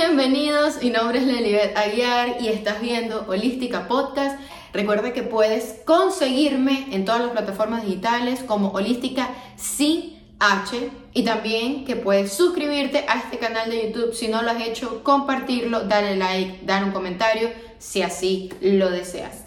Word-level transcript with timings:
Bienvenidos, 0.00 0.82
mi 0.82 0.88
nombre 0.88 1.18
es 1.18 1.26
Lelibet 1.26 1.76
Aguiar 1.76 2.40
y 2.40 2.48
estás 2.48 2.80
viendo 2.80 3.26
Holística 3.28 3.86
Podcast. 3.86 4.40
Recuerda 4.72 5.12
que 5.12 5.22
puedes 5.22 5.82
conseguirme 5.84 6.86
en 6.92 7.04
todas 7.04 7.20
las 7.20 7.32
plataformas 7.32 7.82
digitales 7.82 8.42
como 8.42 8.70
Holística 8.70 9.28
sin 9.56 10.18
H 10.38 10.90
y 11.12 11.22
también 11.22 11.84
que 11.84 11.96
puedes 11.96 12.32
suscribirte 12.32 13.04
a 13.06 13.18
este 13.18 13.36
canal 13.36 13.68
de 13.68 13.88
YouTube 13.88 14.14
si 14.14 14.28
no 14.28 14.40
lo 14.40 14.52
has 14.52 14.62
hecho, 14.62 15.04
compartirlo, 15.04 15.82
darle 15.82 16.16
like, 16.16 16.60
dar 16.64 16.82
un 16.82 16.92
comentario 16.92 17.50
si 17.78 18.00
así 18.00 18.50
lo 18.62 18.88
deseas. 18.88 19.44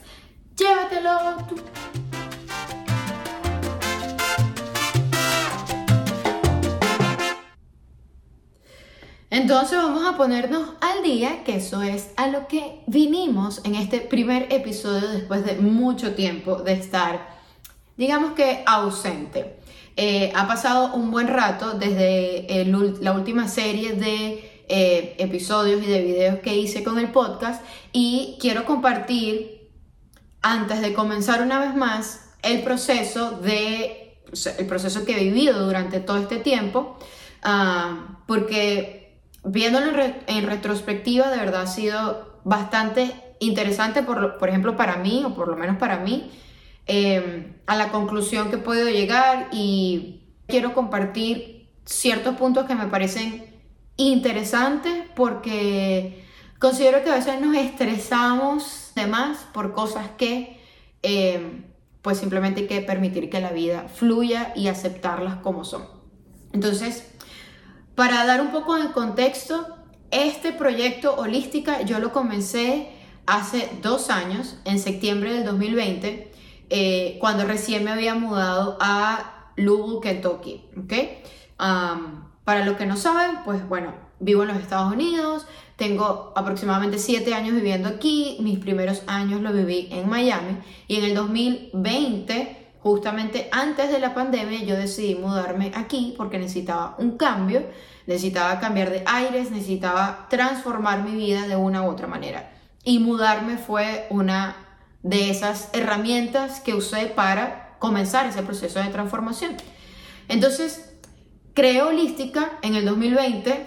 Llévatelo. 0.56 2.03
Entonces 9.34 9.80
vamos 9.80 10.06
a 10.06 10.16
ponernos 10.16 10.74
al 10.80 11.02
día, 11.02 11.44
que 11.44 11.56
eso 11.56 11.82
es 11.82 12.12
a 12.18 12.28
lo 12.28 12.48
que 12.48 12.84
vinimos 12.86 13.62
en 13.64 13.74
este 13.74 14.00
primer 14.00 14.46
episodio 14.54 15.10
después 15.10 15.44
de 15.44 15.56
mucho 15.56 16.14
tiempo 16.14 16.58
de 16.58 16.74
estar, 16.74 17.30
digamos 17.98 18.34
que 18.34 18.62
ausente. 18.68 19.58
Eh, 19.98 20.32
ha 20.36 20.48
pasado 20.48 20.94
un 20.94 21.10
buen 21.10 21.30
rato 21.30 21.74
desde 21.74 22.64
la 23.02 23.14
última 23.14 23.48
serie 23.48 23.94
de 23.94 24.64
eh, 24.70 25.16
episodios 25.18 25.82
y 25.82 25.88
de 25.88 26.04
videos 26.04 26.40
que 26.42 26.56
hice 26.56 26.84
con 26.84 27.00
el 27.00 27.10
podcast 27.10 27.64
y 27.92 28.38
quiero 28.40 28.66
compartir, 28.66 29.72
antes 30.44 30.80
de 30.80 30.94
comenzar 30.94 31.42
una 31.42 31.60
vez 31.60 31.76
más, 31.76 32.36
el 32.44 32.62
proceso 32.62 33.32
de, 33.32 34.22
el 34.60 34.68
proceso 34.68 35.06
que 35.06 35.20
he 35.20 35.24
vivido 35.24 35.66
durante 35.66 36.02
todo 36.02 36.18
este 36.18 36.38
tiempo, 36.38 37.00
ah, 37.42 38.20
porque 38.28 39.03
viéndolo 39.44 39.92
en, 40.28 40.46
retrospectiva, 40.48 41.30
de 41.30 41.38
verdad 41.38 41.64
ha 41.64 41.68
sido 41.68 42.40
bastante 42.44 43.12
interesante, 43.40 44.04
por, 44.04 44.38
por 44.38 44.50
ejemplo, 44.50 44.76
para 44.76 44.98
mí, 44.98 45.24
o 45.26 45.36
por 45.36 45.48
lo 45.48 45.56
menos 45.56 45.78
para 45.78 46.00
mí, 46.00 46.32
em, 46.86 47.54
a 47.66 47.76
la 47.76 47.90
conclusión 47.90 48.50
que 48.50 48.56
he 48.56 48.60
podido 48.60 48.90
llegar 48.90 49.50
y 49.52 50.24
quiero 50.48 50.74
compartir 50.74 51.70
ciertos 51.86 52.36
puntos 52.36 52.66
que 52.66 52.76
me 52.76 52.88
parecen 52.88 53.46
interesantes 53.98 55.04
porque 55.16 56.26
considero 56.60 57.04
que 57.04 57.10
a 57.10 57.16
veces 57.16 57.40
nos 57.42 57.56
estresamos 57.56 58.92
de 58.96 59.08
más 59.08 59.40
por 59.54 59.74
cosas 59.74 60.08
que 60.18 60.60
em, 61.02 61.66
pues 62.02 62.18
simplemente 62.18 62.62
hay 62.62 62.68
que 62.68 62.82
permitir 62.82 63.30
que 63.30 63.40
la 63.40 63.52
vida 63.52 63.88
fluya 63.94 64.54
y 64.56 64.68
aceptarlas 64.68 65.36
como 65.38 65.64
son. 65.64 65.84
Entonces, 66.52 67.13
para 67.96 68.26
dar 68.26 68.42
un 68.42 68.52
poco 68.52 68.76
de 68.76 68.92
contexto, 68.92 69.78
este 70.12 70.52
proyecto 70.52 71.16
holística 71.16 71.82
yo 71.82 72.00
lo 72.00 72.12
comencé 72.12 72.90
hace 73.26 73.70
dos 73.82 74.10
años, 74.10 74.58
en 74.66 74.80
septiembre 74.80 75.34
del 75.34 75.46
2020, 75.46 76.32
eh, 76.70 77.18
cuando 77.20 77.46
recién 77.46 77.84
me 77.84 77.92
había 77.92 78.16
mudado 78.16 78.78
a 78.80 79.52
Louisville, 79.56 80.02
Kentucky. 80.02 80.62
para 82.44 82.66
los 82.66 82.76
que 82.78 82.86
no 82.86 82.98
saben, 82.98 83.38
pues 83.46 83.68
bueno, 83.68 83.94
vivo 84.20 84.44
en 84.44 84.50
los 84.50 84.58
Estados 84.58 84.92
Unidos, 84.92 85.46
tengo 85.76 86.34
aproximadamente 86.36 87.00
siete 87.00 87.34
años 87.34 87.56
viviendo 87.56 87.88
aquí, 87.90 88.38
mis 88.40 88.60
primeros 88.60 89.04
años 89.08 89.42
lo 89.42 89.54
viví 89.54 89.88
en 89.92 90.10
Miami 90.10 90.58
y 90.88 90.98
en 90.98 91.06
el 91.06 91.16
2020 91.16 92.63
justamente 92.84 93.48
antes 93.54 93.90
de 93.90 94.00
la 94.00 94.14
pandemia 94.14 94.62
yo 94.64 94.76
decidí 94.76 95.16
mudarme 95.16 95.72
aquí 95.74 96.14
porque 96.18 96.38
necesitaba 96.38 96.96
un 97.00 97.18
cambio, 97.18 97.66
necesitaba 98.06 98.60
cambiar 98.60 98.90
de 98.90 99.04
aires, 99.06 99.52
necesitaba 99.52 100.28
transformar 100.30 101.02
mi 101.02 101.16
vida 101.16 101.48
de 101.48 101.56
una 101.56 101.84
u 101.84 101.90
otra 101.90 102.08
manera. 102.08 102.52
Y 102.84 103.00
mudarme 103.00 103.58
fue 103.58 104.06
una 104.10 104.58
de 105.02 105.30
esas 105.30 105.70
herramientas 105.72 106.60
que 106.60 106.74
usé 106.74 107.06
para 107.06 107.78
comenzar 107.80 108.26
ese 108.28 108.44
proceso 108.44 108.80
de 108.80 108.90
transformación. 108.90 109.56
Entonces, 110.28 110.94
creé 111.54 111.84
Holística 111.84 112.52
en 112.64 112.76
el 112.76 112.84
2020 112.84 113.66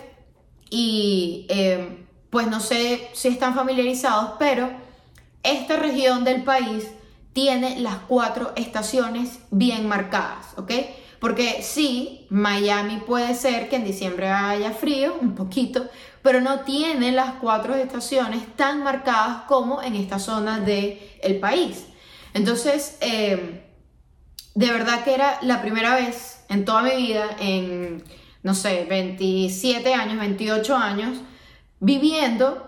y 0.68 1.46
eh, 1.48 2.04
pues 2.28 2.48
no 2.48 2.60
sé 2.60 3.08
si 3.14 3.28
están 3.28 3.54
familiarizados, 3.54 4.32
pero 4.38 4.68
esta 5.42 5.76
región 5.76 6.24
del 6.24 6.44
país 6.44 6.86
tiene 7.36 7.80
las 7.80 7.96
cuatro 8.08 8.54
estaciones 8.56 9.40
bien 9.50 9.86
marcadas, 9.86 10.54
¿ok? 10.56 10.72
Porque 11.20 11.62
sí, 11.62 12.26
Miami 12.30 13.02
puede 13.06 13.34
ser 13.34 13.68
que 13.68 13.76
en 13.76 13.84
diciembre 13.84 14.30
haya 14.30 14.70
frío, 14.70 15.18
un 15.20 15.34
poquito, 15.34 15.86
pero 16.22 16.40
no 16.40 16.60
tiene 16.60 17.12
las 17.12 17.34
cuatro 17.34 17.74
estaciones 17.74 18.56
tan 18.56 18.82
marcadas 18.82 19.42
como 19.42 19.82
en 19.82 19.96
esta 19.96 20.18
zona 20.18 20.60
del 20.60 20.98
el 21.22 21.38
país. 21.38 21.84
Entonces, 22.32 22.96
em, 23.02 23.60
de 24.54 24.72
verdad 24.72 25.04
que 25.04 25.12
era 25.12 25.38
la 25.42 25.60
primera 25.60 25.94
vez 25.94 26.42
en 26.48 26.64
toda 26.64 26.80
mi 26.80 26.96
vida, 26.96 27.36
en, 27.38 28.02
no 28.44 28.54
sé, 28.54 28.86
27 28.88 29.92
años, 29.92 30.18
28 30.18 30.74
años, 30.74 31.18
viviendo 31.80 32.65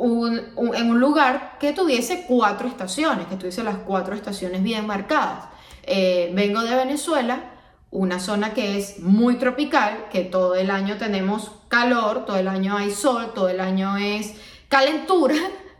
en 0.00 0.90
un 0.90 1.00
lugar 1.00 1.56
que 1.58 1.72
tuviese 1.72 2.24
cuatro 2.28 2.68
estaciones, 2.68 3.26
que 3.26 3.36
tuviese 3.36 3.64
las 3.64 3.78
cuatro 3.78 4.14
estaciones 4.14 4.62
bien 4.62 4.86
marcadas. 4.86 5.46
Eh, 5.82 6.30
vengo 6.34 6.62
de 6.62 6.76
Venezuela, 6.76 7.50
una 7.90 8.20
zona 8.20 8.54
que 8.54 8.78
es 8.78 9.00
muy 9.00 9.36
tropical, 9.36 10.06
que 10.10 10.20
todo 10.20 10.54
el 10.54 10.70
año 10.70 10.98
tenemos 10.98 11.50
calor, 11.68 12.26
todo 12.26 12.36
el 12.36 12.46
año 12.46 12.76
hay 12.76 12.90
sol, 12.90 13.32
todo 13.34 13.48
el 13.48 13.60
año 13.60 13.96
es 13.96 14.34
calentura, 14.68 15.34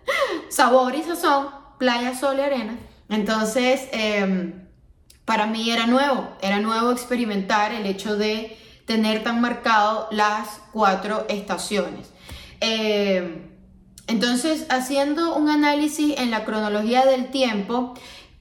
sabor 0.48 0.94
y 0.94 1.02
sazón, 1.02 1.48
playa, 1.78 2.14
sol 2.14 2.38
y 2.38 2.40
arena. 2.40 2.76
Entonces, 3.08 3.88
em, 3.92 4.66
para 5.24 5.46
mí 5.46 5.70
era 5.70 5.86
nuevo, 5.86 6.28
era 6.40 6.58
nuevo 6.58 6.90
experimentar 6.90 7.72
el 7.72 7.86
hecho 7.86 8.16
de 8.16 8.56
tener 8.86 9.22
tan 9.22 9.40
marcado 9.40 10.08
las 10.10 10.60
cuatro 10.72 11.26
estaciones. 11.28 12.10
Eh, 12.60 13.57
entonces, 14.08 14.66
haciendo 14.70 15.36
un 15.36 15.50
análisis 15.50 16.18
en 16.18 16.30
la 16.30 16.46
cronología 16.46 17.04
del 17.04 17.30
tiempo, 17.30 17.92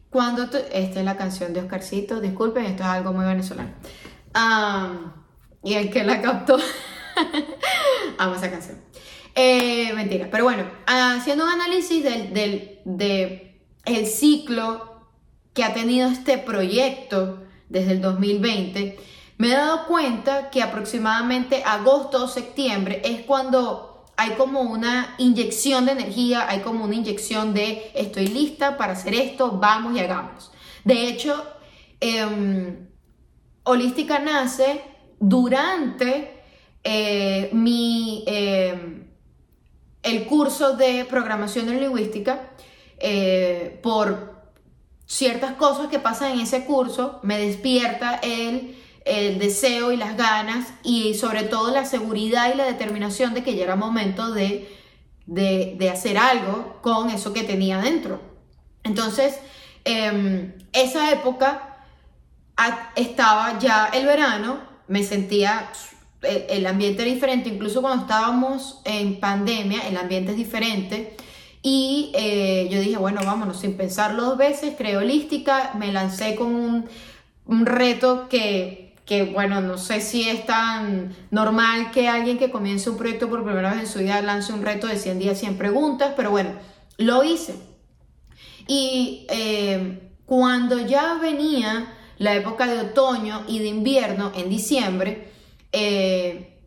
cuando 0.09 0.43
esta 0.43 0.99
es 0.99 1.05
la 1.05 1.17
canción 1.17 1.53
de 1.53 1.59
Oscarcito, 1.59 2.21
disculpen, 2.21 2.65
esto 2.65 2.83
es 2.83 2.89
algo 2.89 3.11
muy 3.11 3.25
venezolano. 3.25 3.73
y 5.63 5.73
el 5.73 5.89
que 5.89 6.05
la 6.05 6.21
captó, 6.21 6.57
amo 8.17 8.35
esa 8.35 8.49
canción. 8.49 8.77
Eh, 9.35 9.91
mentira, 9.93 10.29
pero 10.31 10.45
bueno, 10.45 10.63
haciendo 10.87 11.43
un 11.43 11.51
análisis 11.51 12.01
del, 12.01 12.33
del 12.85 13.51
el 13.83 14.07
ciclo 14.07 15.01
que 15.53 15.65
ha 15.65 15.73
tenido 15.73 16.09
este 16.09 16.37
proyecto 16.37 17.43
desde 17.67 17.91
el 17.91 18.01
2020, 18.01 18.97
me 19.37 19.47
he 19.49 19.53
dado 19.53 19.85
cuenta 19.85 20.49
que 20.49 20.63
aproximadamente 20.63 21.61
agosto 21.65 22.23
o 22.23 22.27
septiembre 22.29 23.01
es 23.03 23.21
cuando 23.23 23.96
hay 24.17 24.31
como 24.31 24.61
una 24.61 25.13
inyección 25.19 25.85
de 25.85 25.91
energía, 25.91 26.49
hay 26.49 26.61
como 26.61 26.83
una 26.83 26.95
inyección 26.95 27.53
de 27.53 27.91
estoy 27.93 28.27
lista 28.27 28.75
para 28.75 28.93
hacer 28.93 29.13
esto, 29.13 29.51
vamos 29.51 29.95
y 29.95 29.99
hagamos. 29.99 30.51
De 30.83 31.07
hecho, 31.07 31.45
em, 31.99 32.87
Holística 33.63 34.17
nace 34.19 34.81
durante 35.19 36.41
eh, 36.83 37.49
mi, 37.53 38.23
em, 38.27 39.07
el 40.01 40.25
curso 40.25 40.75
de 40.75 41.05
programación 41.05 41.65
neurolingüística 41.65 42.51
eh, 42.99 43.79
por 43.83 44.37
ciertas 45.05 45.53
cosas 45.53 45.87
que 45.87 45.99
pasan 45.99 46.31
en 46.33 46.39
ese 46.39 46.65
curso, 46.65 47.19
me 47.23 47.37
despierta 47.37 48.15
el 48.23 48.75
el 49.07 49.39
deseo 49.39 49.91
y 49.91 49.97
las 49.97 50.17
ganas 50.17 50.67
y 50.83 51.13
sobre 51.13 51.43
todo 51.43 51.71
la 51.71 51.85
seguridad 51.85 52.53
y 52.53 52.57
la 52.57 52.65
determinación 52.65 53.33
de 53.33 53.43
que 53.43 53.55
ya 53.55 53.63
era 53.63 53.75
momento 53.75 54.31
de, 54.31 54.69
de, 55.25 55.89
hacer 55.89 56.17
algo 56.17 56.79
con 56.81 57.09
eso 57.09 57.33
que 57.33 57.43
tenía 57.43 57.79
dentro. 57.79 58.21
Entonces, 58.83 59.39
em, 59.85 60.53
esa 60.73 61.11
época 61.11 61.77
estaba 62.95 63.59
ya 63.59 63.89
el 63.93 64.05
verano, 64.05 64.59
me 64.87 65.03
sentía, 65.03 65.69
el, 66.21 66.65
ambiente 66.65 67.03
era 67.03 67.11
diferente, 67.11 67.49
incluso 67.49 67.81
cuando 67.81 68.03
estábamos 68.03 68.81
en 68.85 69.19
pandemia, 69.19 69.87
el 69.87 69.97
ambiente 69.97 70.31
es 70.31 70.37
diferente. 70.37 71.15
Y 71.61 72.11
eh, 72.15 72.67
yo 72.71 72.79
dije, 72.79 72.97
bueno, 72.97 73.21
vámonos, 73.25 73.59
sin 73.59 73.75
pensarlo 73.75 74.23
dos 74.23 74.37
veces, 74.37 74.75
creo 74.77 74.99
holística, 74.99 75.73
me 75.77 75.91
lancé 75.91 76.35
con 76.35 76.87
un 77.45 77.65
reto 77.65 78.29
que 78.29 78.86
que 79.07 79.23
bueno, 79.23 79.61
no 79.61 79.77
sé 79.77 80.01
si 80.01 80.27
es 80.27 80.45
tan 80.45 81.15
normal 81.31 81.91
que 81.91 82.09
alguien 82.09 82.37
que 82.37 82.51
comience 82.51 82.89
un 82.89 82.97
proyecto 82.97 83.29
por 83.29 83.45
primera 83.45 83.71
vez 83.71 83.79
en 83.79 83.87
su 83.87 83.99
vida 83.99 84.21
lance 84.21 84.51
un 84.51 84.63
reto 84.63 84.85
de 84.85 84.97
100 84.97 85.17
días, 85.17 85.39
100 85.39 85.57
preguntas, 85.57 86.13
pero 86.17 86.29
bueno, 86.29 86.51
lo 86.97 87.23
hice. 87.23 87.55
Y 88.67 89.25
eh, 89.29 90.11
cuando 90.25 90.85
ya 90.85 91.13
venía 91.21 91.93
la 92.17 92.35
época 92.35 92.67
de 92.67 92.81
otoño 92.81 93.45
y 93.47 93.59
de 93.59 93.67
invierno, 93.67 94.33
en 94.35 94.49
diciembre, 94.49 95.31
eh, 95.71 96.59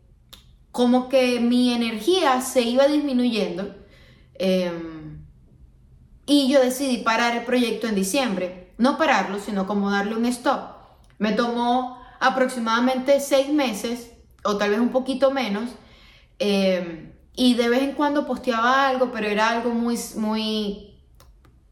como 0.71 1.09
que 1.09 1.39
mi 1.39 1.71
energía 1.71 2.41
se 2.41 2.63
iba 2.63 2.87
disminuyendo 2.87 3.75
em, 4.35 5.21
y 6.25 6.51
yo 6.51 6.59
decidí 6.59 6.97
parar 6.97 7.37
el 7.37 7.43
proyecto 7.43 7.85
en 7.85 7.93
diciembre. 7.93 8.73
No 8.79 8.97
pararlo, 8.97 9.37
sino 9.39 9.67
como 9.67 9.91
darle 9.91 10.15
un 10.15 10.25
stop. 10.25 10.71
Me 11.19 11.33
tomó 11.33 12.00
aproximadamente 12.21 13.19
seis 13.19 13.49
meses 13.49 14.11
o 14.43 14.55
tal 14.55 14.69
vez 14.69 14.79
un 14.79 14.89
poquito 14.89 15.31
menos. 15.31 15.71
Em, 16.39 17.11
y 17.33 17.55
de 17.55 17.69
vez 17.69 17.81
en 17.81 17.93
cuando 17.93 18.25
posteaba 18.25 18.87
algo, 18.87 19.11
pero 19.11 19.27
era 19.27 19.49
algo 19.49 19.71
muy, 19.71 19.97
muy, 20.15 20.99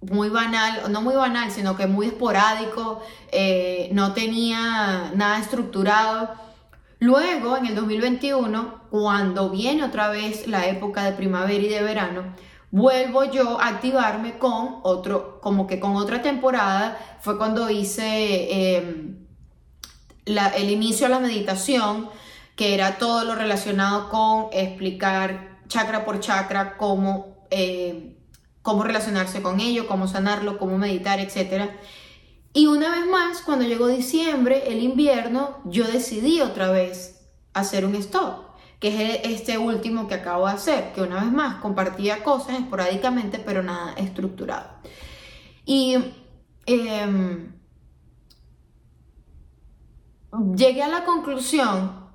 muy 0.01 0.29
banal, 0.29 0.91
no 0.91 1.01
muy 1.01 1.15
banal, 1.15 1.51
sino 1.51 1.77
que 1.77 1.85
muy 1.85 2.07
esporádico, 2.07 3.01
eh, 3.31 3.89
no 3.93 4.13
tenía 4.13 5.11
nada 5.15 5.39
estructurado. 5.39 6.33
Luego, 6.99 7.57
en 7.57 7.67
el 7.67 7.75
2021, 7.75 8.85
cuando 8.89 9.49
viene 9.49 9.83
otra 9.83 10.09
vez 10.09 10.47
la 10.47 10.67
época 10.67 11.03
de 11.03 11.11
primavera 11.13 11.63
y 11.63 11.69
de 11.69 11.83
verano, 11.83 12.33
vuelvo 12.71 13.23
yo 13.25 13.59
a 13.61 13.67
activarme 13.67 14.37
con 14.39 14.79
otro, 14.83 15.39
como 15.41 15.67
que 15.67 15.79
con 15.79 15.95
otra 15.95 16.21
temporada, 16.21 16.97
fue 17.21 17.37
cuando 17.37 17.69
hice 17.69 19.19
el 20.25 20.69
inicio 20.69 21.07
a 21.07 21.10
la 21.10 21.19
meditación, 21.19 22.10
que 22.56 22.74
era 22.74 22.98
todo 22.98 23.24
lo 23.24 23.36
relacionado 23.36 24.10
con 24.10 24.48
explicar 24.51 25.60
chakra 25.69 26.04
por 26.04 26.19
chakra 26.19 26.75
cómo, 26.77 27.45
em, 27.50 28.16
cómo 28.62 28.83
relacionarse 28.83 29.42
con 29.42 29.60
ello, 29.62 29.88
cómo 29.88 30.07
sanarlo, 30.07 30.57
cómo 30.57 30.77
meditar, 30.77 31.19
etc. 31.19 31.69
Y 32.51 32.68
una 32.68 32.89
vez 32.89 33.07
más, 33.07 33.42
cuando 33.42 33.66
llegó 33.66 33.88
diciembre, 33.88 34.63
el 34.68 34.83
invierno, 34.83 35.60
yo 35.66 35.86
decidí 35.88 36.42
otra 36.42 36.69
vez 36.71 37.21
hacer 37.54 37.86
un 37.86 37.95
stop, 37.95 38.57
que 38.80 38.89
es 38.89 39.21
este 39.24 39.57
último 39.57 40.07
que 40.07 40.16
acabo 40.16 40.48
de 40.48 40.54
hacer, 40.54 40.92
que 40.94 41.01
una 41.01 41.24
vez 41.24 41.31
más 41.31 41.62
compartía 41.62 42.24
cosas 42.24 42.60
esporádicamente, 42.60 43.39
pero 43.39 43.63
nada 43.63 43.94
estructurado. 43.94 44.69
Y 45.66 45.98
em, 46.66 47.58
llegué 50.55 50.83
a 50.83 50.87
la 50.87 51.05
conclusión 51.05 52.09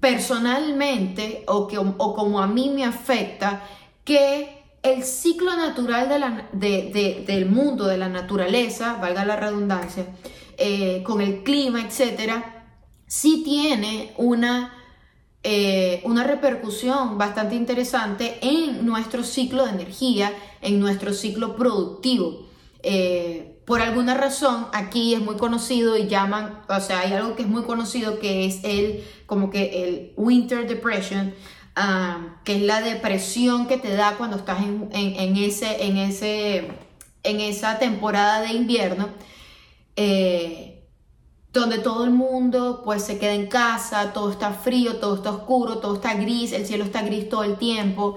personalmente 0.00 1.44
o, 1.46 1.66
que, 1.68 1.78
o 1.78 2.14
como 2.14 2.40
a 2.40 2.46
mí 2.46 2.70
me 2.70 2.84
afecta 2.84 3.62
que 4.04 4.62
el 4.82 5.04
ciclo 5.04 5.54
natural 5.54 6.08
del 6.52 7.46
mundo, 7.46 7.86
de 7.86 7.98
la 7.98 8.08
naturaleza, 8.08 8.94
valga 9.00 9.24
la 9.24 9.36
redundancia, 9.36 10.06
eh, 10.58 11.02
con 11.04 11.20
el 11.20 11.44
clima, 11.44 11.82
etcétera, 11.82 12.66
sí 13.06 13.42
tiene 13.44 14.12
una, 14.16 14.74
eh, 15.44 16.02
una 16.04 16.24
repercusión 16.24 17.16
bastante 17.16 17.54
interesante 17.54 18.38
en 18.42 18.84
nuestro 18.84 19.22
ciclo 19.22 19.64
de 19.64 19.70
energía, 19.70 20.32
en 20.60 20.80
nuestro 20.80 21.12
ciclo 21.12 21.54
productivo. 21.54 22.48
Eh, 22.82 23.51
por 23.64 23.80
alguna 23.80 24.14
razón 24.14 24.66
aquí 24.72 25.14
es 25.14 25.20
muy 25.20 25.36
conocido 25.36 25.96
y 25.96 26.08
llaman, 26.08 26.62
o 26.68 26.80
sea, 26.80 27.00
hay 27.00 27.12
algo 27.12 27.36
que 27.36 27.42
es 27.42 27.48
muy 27.48 27.62
conocido 27.62 28.18
que 28.18 28.46
es 28.46 28.64
el, 28.64 29.04
como 29.26 29.50
que 29.50 29.84
el 29.84 30.12
Winter 30.16 30.66
Depression, 30.66 31.34
ah, 31.76 32.36
que 32.44 32.56
es 32.56 32.62
la 32.62 32.80
depresión 32.80 33.66
que 33.68 33.78
te 33.78 33.94
da 33.94 34.16
cuando 34.16 34.36
estás 34.36 34.62
en, 34.62 35.36
ese, 35.36 35.86
en, 35.86 35.96
ese, 35.96 36.72
en 37.22 37.40
esa 37.40 37.78
temporada 37.78 38.40
de 38.40 38.52
invierno, 38.52 39.10
eh, 39.94 40.88
donde 41.52 41.78
todo 41.78 42.04
el 42.04 42.10
mundo 42.10 42.80
pues 42.84 43.04
se 43.04 43.18
queda 43.18 43.34
en 43.34 43.46
casa, 43.46 44.12
todo 44.12 44.30
está 44.30 44.52
frío, 44.52 44.96
todo 44.96 45.16
está 45.16 45.30
oscuro, 45.30 45.78
todo 45.78 45.96
está 45.96 46.14
gris, 46.14 46.52
el 46.52 46.66
cielo 46.66 46.84
está 46.84 47.02
gris 47.02 47.28
todo 47.28 47.44
el 47.44 47.56
tiempo, 47.58 48.16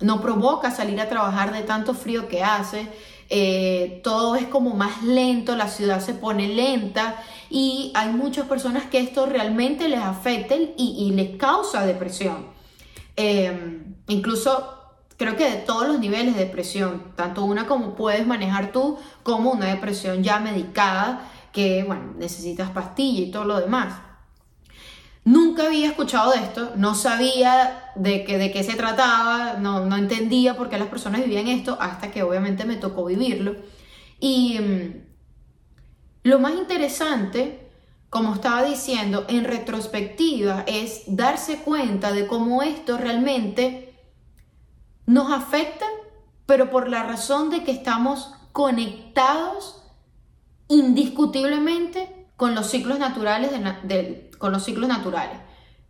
no 0.00 0.20
provoca 0.20 0.70
salir 0.70 1.00
a 1.00 1.08
trabajar 1.08 1.52
de 1.52 1.62
tanto 1.62 1.94
frío 1.94 2.28
que 2.28 2.42
hace. 2.42 2.88
Eh, 3.34 4.02
todo 4.04 4.34
es 4.36 4.44
como 4.44 4.74
más 4.74 5.02
lento, 5.02 5.56
la 5.56 5.68
ciudad 5.68 6.00
se 6.00 6.12
pone 6.12 6.48
lenta 6.48 7.16
y 7.48 7.90
hay 7.94 8.10
muchas 8.12 8.46
personas 8.46 8.84
que 8.90 8.98
esto 8.98 9.24
realmente 9.24 9.88
les 9.88 10.00
afecta 10.00 10.54
y, 10.54 11.10
les 11.14 11.38
causa 11.38 11.86
depresión. 11.86 12.48
Em, 13.16 13.94
incluso 14.08 14.74
creo 15.16 15.34
que 15.34 15.48
de 15.48 15.56
todos 15.56 15.88
los 15.88 15.98
niveles 15.98 16.34
de 16.34 16.44
depresión, 16.44 17.14
tanto 17.16 17.42
una 17.44 17.66
como 17.66 17.94
puedes 17.94 18.26
manejar 18.26 18.70
tú, 18.70 18.98
como 19.22 19.52
una 19.52 19.64
depresión 19.68 20.22
ya 20.22 20.38
medicada, 20.38 21.26
que 21.52 21.84
bueno, 21.84 22.12
necesitas 22.18 22.68
pastilla 22.68 23.22
y 23.22 23.30
todo 23.30 23.46
lo 23.46 23.58
demás. 23.58 23.94
Nunca 25.24 25.66
había 25.66 25.86
escuchado 25.86 26.32
de 26.32 26.38
esto, 26.38 26.72
no 26.76 26.94
sabía 26.94 27.92
de, 27.94 28.24
qué, 28.24 28.38
de 28.38 28.50
qué 28.50 28.64
se 28.64 28.74
trataba, 28.74 29.54
no, 29.54 29.86
no, 29.86 29.96
entendía 29.96 30.56
por 30.56 30.68
qué 30.68 30.78
las 30.78 30.88
personas 30.88 31.20
vivían 31.22 31.46
esto, 31.46 31.76
hasta 31.80 32.10
que 32.10 32.24
obviamente 32.24 32.64
me 32.64 32.76
tocó 32.76 33.04
vivirlo. 33.04 33.54
Y 34.18 34.58
mm, 34.58 35.04
lo 36.24 36.40
más 36.40 36.54
interesante, 36.54 37.70
como 38.10 38.34
estaba 38.34 38.64
diciendo, 38.64 39.24
en 39.28 39.44
retrospectiva, 39.44 40.64
es 40.66 41.02
darse 41.06 41.58
cuenta 41.58 42.12
de 42.12 42.26
cómo 42.26 42.62
esto 42.62 42.98
realmente 42.98 43.94
nos 45.06 45.32
afecta, 45.32 45.86
pero 46.46 46.70
por 46.70 46.88
la 46.88 47.04
razón 47.04 47.50
de 47.50 47.62
que 47.62 47.70
estamos 47.70 48.34
conectados 48.52 49.82
indiscutiblemente 50.68 52.26
con 52.36 52.54
los 52.54 52.66
ciclos 52.70 52.98
naturales 52.98 53.50
de, 53.82 54.30
con 54.42 54.50
los 54.50 54.64
ciclos 54.64 54.88
naturales, 54.88 55.38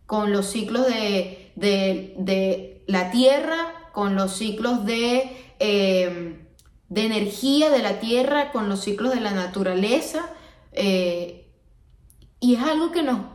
con 0.05 0.31
los 0.31 0.45
ciclos 0.45 0.85
de, 0.85 2.83
la 2.85 3.09
tierra, 3.09 3.89
con 3.93 4.13
los 4.13 4.33
ciclos 4.33 4.85
de, 4.85 5.55
eh, 5.57 6.45
de, 6.87 7.03
energía 7.03 7.71
de 7.71 7.79
la 7.79 7.99
tierra, 7.99 8.51
con 8.51 8.69
los 8.69 8.81
ciclos 8.81 9.15
de 9.15 9.21
la 9.21 9.31
naturaleza. 9.31 10.29
Eh, 10.71 11.51
y 12.39 12.53
es 12.53 12.61
algo 12.61 12.91
que 12.91 13.01
no, 13.01 13.33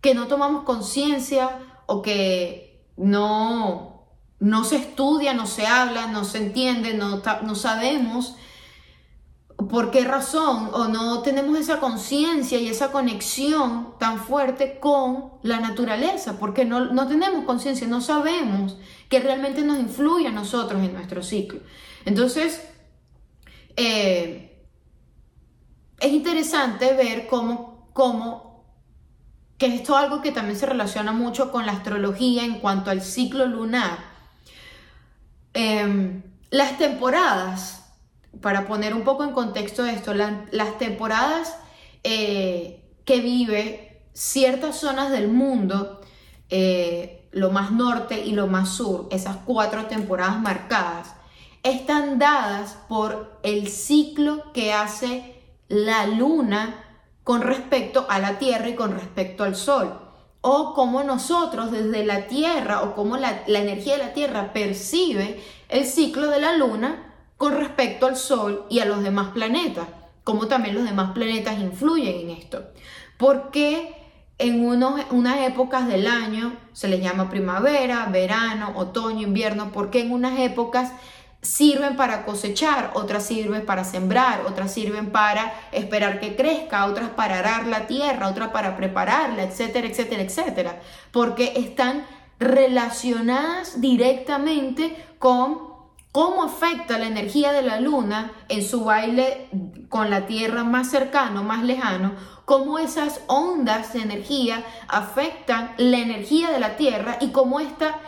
que 0.00 0.14
no 0.14 0.26
tomamos 0.26 0.64
conciencia 0.64 1.58
o 1.84 2.00
que 2.00 2.82
no, 2.96 4.06
no 4.38 4.64
se 4.64 4.76
estudia, 4.76 5.34
no 5.34 5.46
se 5.46 5.66
habla, 5.66 6.06
no 6.06 6.24
se 6.24 6.38
entiende, 6.38 6.94
no, 6.94 7.20
no 7.42 7.54
sabemos 7.54 8.36
por 9.68 9.90
qué 9.90 10.04
razón 10.04 10.70
o 10.72 10.88
no 10.88 11.22
tenemos 11.22 11.58
esa 11.58 11.80
conciencia 11.80 12.58
y 12.58 12.68
esa 12.68 12.92
conexión 12.92 13.94
tan 13.98 14.18
fuerte 14.18 14.78
con 14.78 15.32
la 15.42 15.60
naturaleza, 15.60 16.38
porque 16.38 16.64
no, 16.64 16.92
no 16.92 17.06
tenemos 17.06 17.44
conciencia, 17.44 17.86
no 17.86 18.00
sabemos 18.00 18.78
que 19.08 19.20
realmente 19.20 19.62
nos 19.62 19.78
influye 19.78 20.28
a 20.28 20.32
nosotros 20.32 20.82
en 20.82 20.94
nuestro 20.94 21.22
ciclo. 21.22 21.60
Entonces, 22.04 22.62
eh, 23.76 24.64
es 25.98 26.12
interesante 26.12 26.94
ver 26.94 27.26
cómo, 27.26 27.90
cómo, 27.92 28.64
que 29.58 29.66
esto 29.66 29.96
es 29.96 30.04
algo 30.04 30.22
que 30.22 30.32
también 30.32 30.58
se 30.58 30.66
relaciona 30.66 31.12
mucho 31.12 31.52
con 31.52 31.66
la 31.66 31.72
astrología 31.72 32.44
en 32.44 32.60
cuanto 32.60 32.90
al 32.90 33.02
ciclo 33.02 33.46
lunar. 33.46 33.98
Em, 35.52 36.22
las 36.50 36.78
temporadas 36.78 37.79
para 38.40 38.66
poner 38.66 38.94
un 38.94 39.02
poco 39.02 39.24
en 39.24 39.32
contexto 39.32 39.84
esto, 39.84 40.14
las 40.14 40.78
temporadas 40.78 41.56
eh, 42.04 42.82
que 43.04 43.20
vive 43.20 44.02
ciertas 44.12 44.76
zonas 44.76 45.10
del 45.10 45.28
mundo, 45.28 46.00
eh, 46.48 47.28
lo 47.32 47.50
más 47.50 47.72
norte 47.72 48.24
y 48.24 48.32
lo 48.32 48.46
más 48.46 48.70
sur, 48.70 49.08
esas 49.10 49.36
cuatro 49.44 49.86
temporadas 49.86 50.40
marcadas, 50.40 51.14
están 51.62 52.18
dadas 52.18 52.78
por 52.88 53.38
el 53.42 53.68
ciclo 53.68 54.52
que 54.52 54.72
hace 54.72 55.42
la 55.68 56.06
luna 56.06 56.84
con 57.24 57.42
respecto 57.42 58.06
a 58.08 58.18
la 58.18 58.38
Tierra 58.38 58.68
y 58.68 58.74
con 58.74 58.92
respecto 58.92 59.44
al 59.44 59.54
Sol. 59.54 60.00
O 60.40 60.72
cómo 60.72 61.02
nosotros 61.02 61.70
desde 61.70 62.06
la 62.06 62.26
Tierra 62.26 62.82
o 62.82 62.94
cómo 62.94 63.18
la, 63.18 63.42
la 63.46 63.58
energía 63.58 63.98
de 63.98 64.04
la 64.04 64.14
Tierra 64.14 64.54
percibe 64.54 65.38
el 65.68 65.84
ciclo 65.84 66.28
de 66.28 66.40
la 66.40 66.54
luna 66.54 67.09
con 67.40 67.56
respecto 67.56 68.06
al 68.06 68.18
Sol 68.18 68.66
y 68.68 68.80
a 68.80 68.84
los 68.84 69.02
demás 69.02 69.28
planetas, 69.28 69.86
como 70.24 70.46
también 70.46 70.74
los 70.74 70.84
demás 70.84 71.12
planetas 71.12 71.58
influyen 71.58 72.28
en 72.28 72.36
esto. 72.36 72.64
Porque 73.16 73.94
en 74.36 74.62
unas 74.62 75.40
épocas 75.48 75.88
del 75.88 76.06
año 76.06 76.54
se 76.74 76.88
les 76.88 77.02
llama 77.02 77.30
primavera, 77.30 78.04
verano, 78.12 78.74
otoño, 78.76 79.26
invierno, 79.26 79.72
porque 79.72 80.02
en 80.02 80.12
unas 80.12 80.38
épocas 80.38 80.92
sirven 81.40 81.96
para 81.96 82.26
cosechar, 82.26 82.90
otras 82.92 83.24
sirven 83.24 83.64
para 83.64 83.84
sembrar, 83.84 84.42
otras 84.46 84.74
sirven 84.74 85.10
para 85.10 85.54
esperar 85.72 86.20
que 86.20 86.36
crezca, 86.36 86.84
otras 86.84 87.08
para 87.08 87.38
arar 87.38 87.66
la 87.66 87.86
tierra, 87.86 88.28
otras 88.28 88.50
para 88.50 88.76
prepararla, 88.76 89.44
etcétera, 89.44 89.86
etcétera, 89.86 90.24
etcétera, 90.24 90.82
porque 91.10 91.54
están 91.56 92.04
relacionadas 92.38 93.80
directamente 93.80 94.94
con 95.18 95.69
cómo 96.12 96.42
afecta 96.42 96.98
la 96.98 97.06
energía 97.06 97.52
de 97.52 97.62
la 97.62 97.80
luna 97.80 98.32
en 98.48 98.64
su 98.64 98.84
baile 98.84 99.48
con 99.88 100.10
la 100.10 100.26
Tierra 100.26 100.64
más 100.64 100.90
cercano, 100.90 101.44
más 101.44 101.62
lejano, 101.62 102.12
cómo 102.44 102.78
esas 102.78 103.20
ondas 103.28 103.92
de 103.92 104.02
energía 104.02 104.64
afectan 104.88 105.72
la 105.78 105.98
energía 105.98 106.50
de 106.50 106.60
la 106.60 106.76
Tierra 106.76 107.18
y 107.20 107.30
cómo 107.30 107.60
esta 107.60 108.00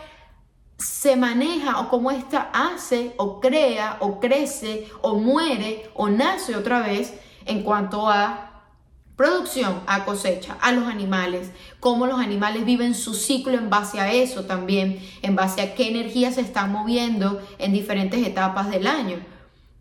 se 0.77 1.15
maneja 1.15 1.79
o 1.79 1.89
cómo 1.89 2.11
esta 2.11 2.49
hace 2.53 3.13
o 3.17 3.39
crea 3.39 3.97
o 4.01 4.19
crece 4.19 4.89
o 5.01 5.15
muere 5.15 5.89
o 5.93 6.09
nace 6.09 6.57
otra 6.57 6.81
vez 6.81 7.13
en 7.45 7.63
cuanto 7.63 8.09
a 8.09 8.52
producción, 9.15 9.81
a 9.85 10.05
cosecha, 10.05 10.57
a 10.61 10.71
los 10.71 10.87
animales, 10.87 11.51
cómo 11.79 12.07
los 12.07 12.19
animales 12.19 12.65
viven 12.65 12.95
su 12.95 13.13
ciclo 13.13 13.53
en 13.53 13.69
base 13.69 13.99
a 13.99 14.11
eso 14.11 14.45
también, 14.45 14.99
en 15.21 15.35
base 15.35 15.61
a 15.61 15.75
qué 15.75 15.89
energía 15.89 16.31
se 16.31 16.41
está 16.41 16.65
moviendo 16.65 17.41
en 17.59 17.73
diferentes 17.73 18.25
etapas 18.25 18.71
del 18.71 18.87
año. 18.87 19.17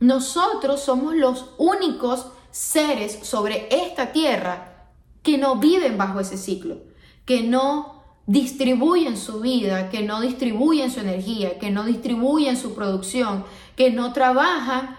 Nosotros 0.00 0.82
somos 0.82 1.14
los 1.14 1.50
únicos 1.58 2.26
seres 2.50 3.20
sobre 3.22 3.68
esta 3.70 4.12
tierra 4.12 4.90
que 5.22 5.38
no 5.38 5.56
viven 5.56 5.96
bajo 5.96 6.20
ese 6.20 6.36
ciclo, 6.36 6.78
que 7.24 7.42
no 7.42 8.02
distribuyen 8.26 9.16
su 9.16 9.40
vida, 9.40 9.88
que 9.90 10.02
no 10.02 10.20
distribuyen 10.20 10.90
su 10.90 11.00
energía, 11.00 11.58
que 11.58 11.70
no 11.70 11.84
distribuyen 11.84 12.56
su 12.56 12.74
producción, 12.74 13.44
que 13.76 13.90
no 13.90 14.12
trabajan 14.12 14.98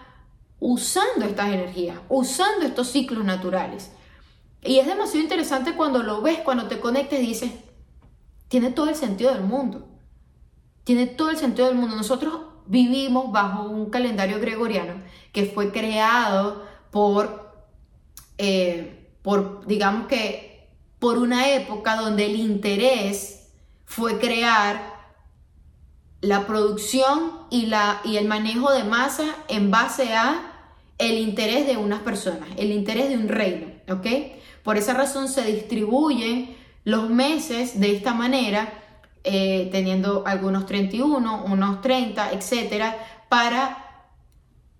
usando 0.60 1.26
estas 1.26 1.52
energías, 1.52 2.00
usando 2.10 2.66
estos 2.66 2.88
ciclos 2.88 3.24
naturales. 3.26 3.92
Y 4.66 4.80
es 4.80 4.88
demasiado 4.88 5.24
interesante 5.24 5.76
cuando 5.76 6.04
lo 6.04 6.22
ves, 6.22 6.40
cuando 6.40 6.68
te 6.68 6.80
conectes 6.80 7.20
dices, 7.20 7.52
tiene 8.48 8.72
todo 8.72 8.90
el 8.90 8.96
sentido 8.96 9.34
del 9.34 9.44
mundo. 9.44 9.88
Tiene 10.84 11.08
todo 11.08 11.30
el 11.30 11.38
sentido 11.38 11.68
del 11.68 11.76
mundo. 11.76 11.96
Nosotros 11.96 12.40
vivimos 12.66 13.32
bajo 13.32 13.64
un 13.64 13.90
calendario 13.90 14.40
gregoriano 14.40 14.96
que 15.32 15.46
fue 15.46 15.72
creado 15.72 16.64
por, 16.92 17.52
eh, 18.38 19.12
por 19.22 19.66
digamos 19.66 20.08
que, 20.08 20.70
por 21.00 21.18
una 21.18 21.50
época 21.54 21.98
donde 21.98 22.26
el 22.26 22.38
interés 22.38 23.50
fue 23.86 24.20
crear 24.20 24.94
la 26.22 26.48
producción 26.48 27.34
y, 27.50 27.66
la, 27.66 28.00
y 28.06 28.16
el 28.16 28.28
manejo 28.28 28.72
de 28.72 28.86
masa 28.86 29.36
en 29.50 29.70
base 29.72 30.14
a 30.14 30.54
el 30.98 31.18
interés 31.18 31.68
de 31.68 31.76
unas 31.76 32.02
personas, 32.02 32.48
el 32.56 32.72
interés 32.72 33.10
de 33.10 33.18
un 33.18 33.28
reino, 33.28 33.73
¿ok? 33.94 34.08
Por 34.64 34.78
esa 34.78 34.94
razón 34.94 35.28
se 35.30 35.44
distribuyen 35.44 36.56
los 36.84 37.10
meses 37.10 37.80
de 37.80 37.96
esta 37.96 38.14
manera, 38.14 38.74
eh, 39.24 39.70
teniendo 39.72 40.24
algunos 40.26 40.66
31, 40.66 41.46
unos 41.46 41.82
30, 41.82 42.32
etcétera, 42.32 42.98
para 43.30 44.08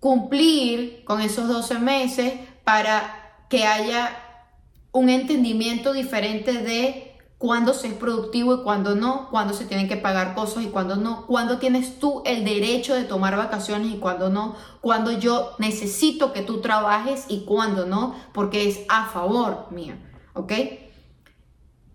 cumplir 0.00 1.02
con 1.04 1.20
esos 1.20 1.48
12 1.48 1.78
meses, 1.78 2.34
para 2.62 3.44
que 3.48 3.64
haya 3.64 4.16
un 4.92 5.08
entendimiento 5.08 5.92
diferente 5.92 6.52
de 6.52 7.13
cuándo 7.44 7.74
se 7.74 7.88
es 7.88 7.92
productivo 7.92 8.54
y 8.54 8.62
cuándo 8.62 8.94
no, 8.94 9.28
cuándo 9.28 9.52
se 9.52 9.66
tienen 9.66 9.86
que 9.86 9.98
pagar 9.98 10.34
cosas 10.34 10.64
y 10.64 10.68
cuándo 10.68 10.96
no, 10.96 11.26
cuándo 11.26 11.58
tienes 11.58 11.98
tú 11.98 12.22
el 12.24 12.42
derecho 12.42 12.94
de 12.94 13.04
tomar 13.04 13.36
vacaciones 13.36 13.92
y 13.92 13.98
cuándo 13.98 14.30
no, 14.30 14.56
cuándo 14.80 15.12
yo 15.12 15.50
necesito 15.58 16.32
que 16.32 16.40
tú 16.40 16.62
trabajes 16.62 17.26
y 17.28 17.44
cuándo 17.44 17.84
no, 17.84 18.14
porque 18.32 18.66
es 18.66 18.80
a 18.88 19.08
favor 19.08 19.66
mío, 19.70 19.94
¿ok? 20.32 20.52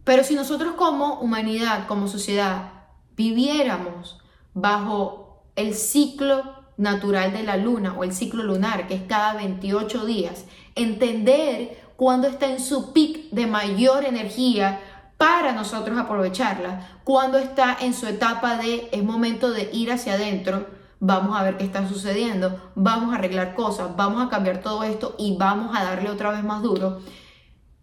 Pero 0.03 0.23
si 0.23 0.35
nosotros 0.35 0.75
como 0.75 1.19
humanidad, 1.19 1.87
como 1.87 2.07
sociedad, 2.07 2.71
viviéramos 3.15 4.19
bajo 4.53 5.45
el 5.55 5.73
ciclo 5.73 6.43
natural 6.77 7.33
de 7.33 7.41
la 7.41 7.57
luna 7.57 7.95
o 7.97 8.03
el 8.03 8.13
ciclo 8.13 8.43
lunar, 8.43 8.87
que 8.87 8.93
es 8.93 9.01
cada 9.07 9.33
28 9.33 10.05
días, 10.05 10.45
entender 10.75 11.89
cuándo 11.95 12.27
está 12.27 12.45
en 12.49 12.59
su 12.59 12.93
pic 12.93 13.31
de 13.31 13.47
mayor 13.47 14.05
energía, 14.05 14.79
para 15.19 15.51
nosotros 15.51 15.97
aprovecharla. 15.97 16.87
Cuando 17.03 17.37
está 17.37 17.77
en 17.81 17.93
su 17.93 18.07
etapa 18.07 18.55
de 18.55 18.87
es 18.93 19.03
momento 19.03 19.51
de 19.51 19.69
ir 19.73 19.91
hacia 19.91 20.13
adentro, 20.13 20.65
vamos 21.01 21.37
a 21.37 21.43
ver 21.43 21.57
qué 21.57 21.65
está 21.65 21.85
sucediendo, 21.89 22.71
vamos 22.73 23.11
a 23.11 23.17
arreglar 23.17 23.53
cosas, 23.53 23.97
vamos 23.97 24.25
a 24.25 24.29
cambiar 24.29 24.61
todo 24.61 24.81
esto 24.83 25.15
y 25.19 25.35
vamos 25.37 25.77
a 25.77 25.83
darle 25.83 26.09
otra 26.09 26.31
vez 26.31 26.41
más 26.41 26.63
duro. 26.63 27.01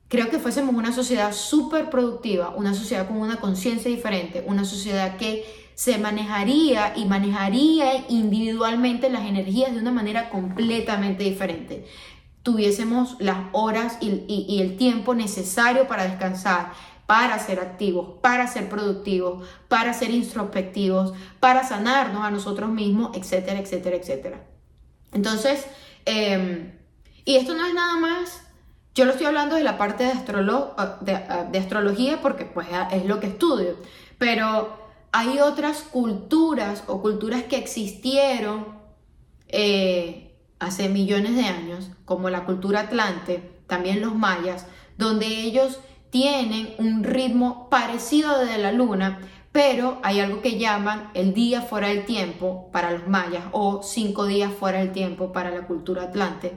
Creo 0.09 0.31
que 0.31 0.39
fuésemos 0.39 0.75
una 0.75 0.93
sociedad 0.93 1.35
súper 1.35 1.91
productiva, 1.91 2.55
una 2.57 2.73
sociedad 2.73 3.07
con 3.07 3.19
una 3.19 3.37
conciencia 3.37 3.91
diferente, 3.91 4.43
una 4.47 4.65
sociedad 4.65 5.19
que 5.19 5.45
se 5.75 5.99
manejaría 5.99 6.97
y 6.97 7.05
manejaría 7.05 8.07
individualmente 8.09 9.11
las 9.11 9.27
energías 9.27 9.75
de 9.75 9.81
una 9.81 9.93
manera 9.93 10.31
completamente 10.31 11.25
diferente. 11.25 11.85
Tuviésemos 12.43 13.17
las 13.19 13.37
horas 13.53 13.99
y, 14.01 14.25
y 14.27 14.63
el 14.63 14.79
tiempo 14.79 15.15
necesario 15.15 15.87
para 15.87 16.05
descansar, 16.05 16.73
para 17.07 17.39
ser 17.39 17.61
activos, 17.61 18.19
para 18.21 18.47
ser 18.49 18.69
productivos, 18.69 19.49
para 19.69 19.95
ser 19.95 20.11
introspectivos, 20.11 21.15
para 21.41 21.65
sanarnos 21.65 22.25
a 22.25 22.31
nosotros 22.31 22.71
mismos, 22.71 23.17
etcétera, 23.17 23.61
etcétera, 23.61 23.97
etcétera. 23.97 24.45
Entonces, 25.13 25.67
em, 26.05 26.73
y 27.25 27.37
esto 27.37 27.55
no 27.55 27.65
es 27.65 27.75
nada 27.75 27.97
más, 27.97 28.43
yo 28.95 29.05
lo 29.05 29.13
estoy 29.13 29.27
hablando 29.27 29.57
de 29.57 29.63
la 29.63 29.79
parte 29.79 30.05
de, 30.05 31.23
de, 31.51 31.59
astrología 31.59 32.21
porque 32.23 32.45
pues 32.45 32.67
es 32.91 33.05
lo 33.05 33.21
que 33.21 33.29
estudio, 33.29 33.77
pero 34.19 34.77
hay 35.13 35.39
otras 35.39 35.83
culturas 35.83 36.85
o 36.87 37.03
culturas 37.03 37.45
que 37.45 37.57
existieron 37.57 38.67
eh, 39.49 40.35
hace 40.59 40.89
millones 40.89 41.37
de 41.37 41.45
años, 41.45 41.91
como 42.05 42.31
la 42.31 42.45
cultura 42.45 42.81
atlante, 42.81 43.61
también 43.67 44.01
los 44.01 44.15
mayas, 44.15 44.67
donde 44.97 45.27
ellos 45.27 45.81
tienen 46.17 46.75
un 46.79 47.05
ritmo 47.05 47.69
parecido 47.69 48.39
de 48.39 48.57
la 48.57 48.73
luna, 48.73 49.21
pero 49.53 49.99
hay 50.03 50.21
algo 50.21 50.41
que 50.41 50.59
llaman 50.59 51.11
el 51.13 51.35
día 51.35 51.61
fuera 51.61 51.89
del 51.89 52.07
tiempo 52.07 52.71
para 52.73 52.91
los 52.93 53.07
mayas 53.07 53.45
o 53.53 53.83
cinco 53.83 54.25
días 54.25 54.51
fuera 54.51 54.79
del 54.79 54.93
tiempo 54.93 55.31
para 55.31 55.51
la 55.51 55.67
cultura 55.67 56.05
atlante, 56.05 56.55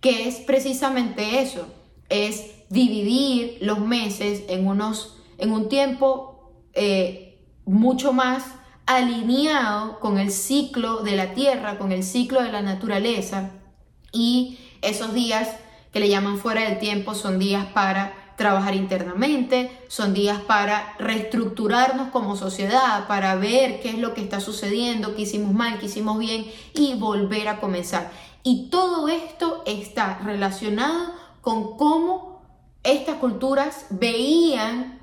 que 0.00 0.26
es 0.26 0.36
precisamente 0.36 1.42
eso, 1.42 1.66
es 2.08 2.64
dividir 2.70 3.58
los 3.60 3.78
meses 3.78 4.44
en, 4.48 4.66
unos, 4.66 5.18
en 5.36 5.52
un 5.52 5.68
tiempo 5.68 6.54
eh, 6.72 7.44
mucho 7.66 8.14
más 8.14 8.54
alineado 8.86 10.00
con 10.00 10.18
el 10.18 10.30
ciclo 10.30 11.02
de 11.02 11.14
la 11.14 11.34
tierra, 11.34 11.76
con 11.76 11.92
el 11.92 12.04
ciclo 12.04 12.42
de 12.42 12.52
la 12.52 12.62
naturaleza 12.62 13.50
y 14.12 14.58
esos 14.80 15.12
días 15.12 15.50
que 15.92 16.00
le 16.00 16.08
llaman 16.08 16.38
fuera 16.38 16.62
del 16.62 16.78
tiempo 16.78 17.14
son 17.14 17.38
días 17.38 17.66
para 17.66 18.23
trabajar 18.36 18.74
internamente, 18.74 19.70
son 19.88 20.14
días 20.14 20.40
para 20.40 20.94
reestructurarnos 20.98 22.08
como 22.08 22.36
sociedad, 22.36 23.06
para 23.06 23.34
ver 23.36 23.80
qué 23.80 23.90
es 23.90 23.98
lo 23.98 24.14
que 24.14 24.22
está 24.22 24.40
sucediendo, 24.40 25.14
qué 25.14 25.22
hicimos 25.22 25.52
mal, 25.52 25.78
qué 25.78 25.86
hicimos 25.86 26.18
bien 26.18 26.46
y 26.74 26.94
volver 26.94 27.48
a 27.48 27.60
comenzar. 27.60 28.10
Y 28.42 28.68
todo 28.70 29.08
esto 29.08 29.62
está 29.66 30.18
relacionado 30.24 31.12
con 31.40 31.76
cómo 31.76 32.42
estas 32.82 33.16
culturas 33.16 33.86
veían 33.90 35.00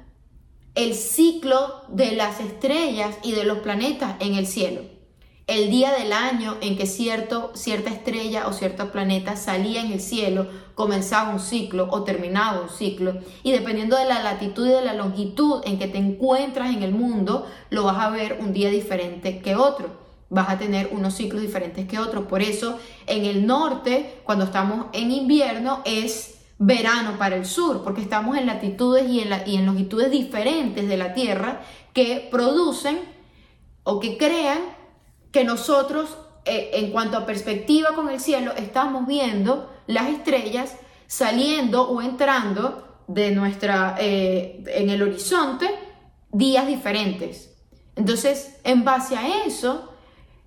el 0.75 0.93
ciclo 0.93 1.81
de 1.89 2.13
las 2.13 2.39
estrellas 2.39 3.17
y 3.23 3.31
de 3.33 3.43
los 3.43 3.59
planetas 3.59 4.15
en 4.19 4.35
el 4.35 4.47
cielo 4.47 5.00
el 5.51 5.69
día 5.69 5.91
del 5.91 6.13
año 6.13 6.55
en 6.61 6.77
que 6.77 6.85
cierto, 6.85 7.51
cierta 7.55 7.89
estrella 7.89 8.47
o 8.47 8.53
cierto 8.53 8.89
planeta 8.89 9.35
salía 9.35 9.81
en 9.81 9.91
el 9.91 9.99
cielo, 9.99 10.47
comenzaba 10.75 11.33
un 11.33 11.41
ciclo 11.41 11.89
o 11.91 12.03
terminaba 12.03 12.61
un 12.61 12.69
ciclo. 12.69 13.15
Y 13.43 13.51
dependiendo 13.51 13.97
de 13.97 14.05
la 14.05 14.23
latitud 14.23 14.65
y 14.65 14.69
de 14.69 14.85
la 14.85 14.93
longitud 14.93 15.61
en 15.65 15.77
que 15.77 15.89
te 15.89 15.97
encuentras 15.97 16.73
en 16.73 16.83
el 16.83 16.93
mundo, 16.93 17.47
lo 17.69 17.83
vas 17.83 17.97
a 17.97 18.09
ver 18.09 18.37
un 18.39 18.53
día 18.53 18.69
diferente 18.69 19.39
que 19.39 19.57
otro. 19.57 19.89
Vas 20.29 20.49
a 20.49 20.57
tener 20.57 20.87
unos 20.93 21.15
ciclos 21.15 21.41
diferentes 21.41 21.85
que 21.85 21.99
otros. 21.99 22.27
Por 22.27 22.41
eso, 22.41 22.79
en 23.05 23.25
el 23.25 23.45
norte, 23.45 24.21
cuando 24.23 24.45
estamos 24.45 24.85
en 24.93 25.11
invierno, 25.11 25.81
es 25.83 26.35
verano 26.59 27.17
para 27.17 27.35
el 27.35 27.45
sur, 27.45 27.83
porque 27.83 27.99
estamos 27.99 28.37
en 28.37 28.45
latitudes 28.45 29.09
y 29.09 29.19
en, 29.19 29.33
y 29.45 29.57
en 29.57 29.65
longitudes 29.65 30.11
diferentes 30.11 30.87
de 30.87 30.95
la 30.95 31.13
Tierra 31.13 31.59
que 31.91 32.29
producen 32.31 32.99
o 33.83 33.99
que 33.99 34.15
crean 34.15 34.79
que 35.31 35.43
nosotros, 35.43 36.17
eh, 36.45 36.71
en 36.73 36.91
cuanto 36.91 37.17
a 37.17 37.25
perspectiva 37.25 37.95
con 37.95 38.09
el 38.09 38.19
cielo, 38.19 38.53
estamos 38.55 39.07
viendo 39.07 39.71
las 39.87 40.09
estrellas 40.09 40.75
saliendo 41.07 41.89
o 41.89 42.01
entrando 42.01 42.87
de 43.07 43.31
nuestra, 43.31 43.95
eh, 43.99 44.63
en 44.67 44.89
el 44.89 45.01
horizonte 45.01 45.69
días 46.31 46.67
diferentes. 46.67 47.53
Entonces, 47.95 48.57
en 48.63 48.83
base 48.83 49.17
a 49.17 49.45
eso, 49.45 49.89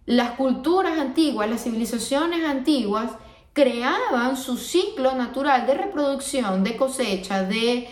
las 0.07 0.33
culturas 0.33 0.99
antiguas, 0.99 1.49
las 1.49 1.63
civilizaciones 1.63 2.45
antiguas, 2.45 3.11
creaban 3.53 4.37
su 4.37 4.57
ciclo 4.57 5.15
natural 5.15 5.67
de 5.67 5.75
reproducción, 5.75 6.65
de 6.65 6.77
cosecha, 6.77 7.45
de, 7.45 7.89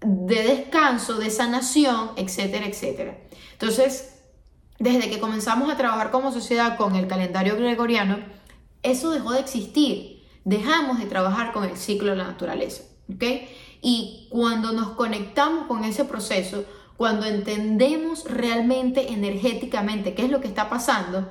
de 0.00 0.42
descanso, 0.42 1.14
de 1.14 1.30
sanación, 1.30 2.10
etcétera, 2.16 2.66
etcétera. 2.66 3.18
Entonces, 3.52 4.17
desde 4.78 5.10
que 5.10 5.18
comenzamos 5.18 5.70
a 5.70 5.76
trabajar 5.76 6.10
como 6.10 6.32
sociedad 6.32 6.76
con 6.76 6.94
el 6.94 7.08
calendario 7.08 7.56
gregoriano, 7.56 8.18
eso 8.82 9.10
dejó 9.10 9.32
de 9.32 9.40
existir. 9.40 10.22
Dejamos 10.44 10.98
de 10.98 11.06
trabajar 11.06 11.52
con 11.52 11.64
el 11.64 11.76
ciclo 11.76 12.10
de 12.10 12.16
la 12.16 12.28
naturaleza. 12.28 12.84
¿ok? 13.12 13.24
Y 13.82 14.28
cuando 14.30 14.72
nos 14.72 14.90
conectamos 14.90 15.66
con 15.66 15.84
ese 15.84 16.04
proceso, 16.04 16.64
cuando 16.96 17.26
entendemos 17.26 18.24
realmente 18.24 19.12
energéticamente 19.12 20.14
qué 20.14 20.24
es 20.24 20.30
lo 20.30 20.40
que 20.40 20.48
está 20.48 20.68
pasando, 20.68 21.28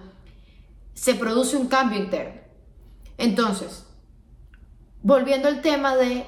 se 0.94 1.16
produce 1.16 1.58
un 1.58 1.68
cambio 1.68 2.00
interno. 2.00 2.42
Entonces, 3.18 3.86
volviendo 5.01 5.48
al 5.48 5.62
tema 5.62 5.96
de 5.96 6.25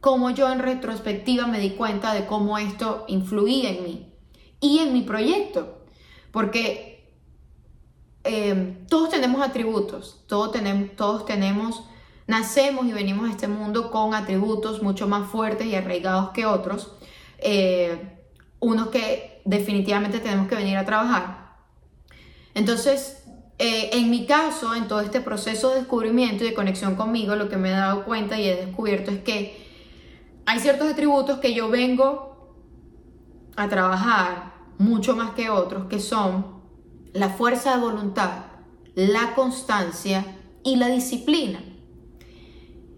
cómo 0.00 0.30
yo 0.30 0.50
en 0.50 0.60
retrospectiva 0.60 1.46
me 1.46 1.60
di 1.60 1.70
cuenta 1.70 2.14
de 2.14 2.26
cómo 2.26 2.58
esto 2.58 3.04
influía 3.08 3.70
en 3.70 3.84
mí 3.84 4.12
y 4.60 4.80
en 4.80 4.92
mi 4.92 5.02
proyecto, 5.02 5.77
porque 6.32 7.12
eh, 8.24 8.84
todos 8.88 9.10
tenemos 9.10 9.40
atributos, 9.40 10.24
todos 10.26 10.52
tenemos, 10.52 10.96
todos 10.96 11.24
tenemos, 11.24 11.84
nacemos 12.26 12.86
y 12.86 12.92
venimos 12.92 13.28
a 13.28 13.32
este 13.32 13.48
mundo 13.48 13.90
con 13.90 14.14
atributos 14.14 14.82
mucho 14.82 15.08
más 15.08 15.30
fuertes 15.30 15.66
y 15.66 15.74
arraigados 15.74 16.30
que 16.30 16.46
otros. 16.46 16.92
Eh, 17.38 18.18
unos 18.60 18.88
que 18.88 19.40
definitivamente 19.44 20.18
tenemos 20.18 20.48
que 20.48 20.56
venir 20.56 20.76
a 20.76 20.84
trabajar. 20.84 21.56
Entonces, 22.54 23.22
eh, 23.58 23.90
en 23.92 24.10
mi 24.10 24.26
caso, 24.26 24.74
en 24.74 24.88
todo 24.88 25.00
este 25.00 25.20
proceso 25.20 25.70
de 25.70 25.76
descubrimiento 25.76 26.44
y 26.44 26.48
de 26.48 26.54
conexión 26.54 26.96
conmigo, 26.96 27.34
lo 27.34 27.48
que 27.48 27.56
me 27.56 27.70
he 27.70 27.72
dado 27.72 28.04
cuenta 28.04 28.38
y 28.38 28.48
he 28.48 28.66
descubierto 28.66 29.10
es 29.10 29.22
que 29.22 29.66
hay 30.44 30.60
ciertos 30.60 30.90
atributos 30.90 31.38
que 31.38 31.54
yo 31.54 31.68
vengo 31.68 32.54
a 33.56 33.68
trabajar 33.68 34.57
mucho 34.78 35.16
más 35.16 35.32
que 35.32 35.50
otros, 35.50 35.86
que 35.86 36.00
son 36.00 36.58
la 37.12 37.30
fuerza 37.30 37.74
de 37.74 37.82
voluntad, 37.82 38.44
la 38.94 39.34
constancia 39.34 40.38
y 40.64 40.76
la 40.76 40.88
disciplina. 40.88 41.62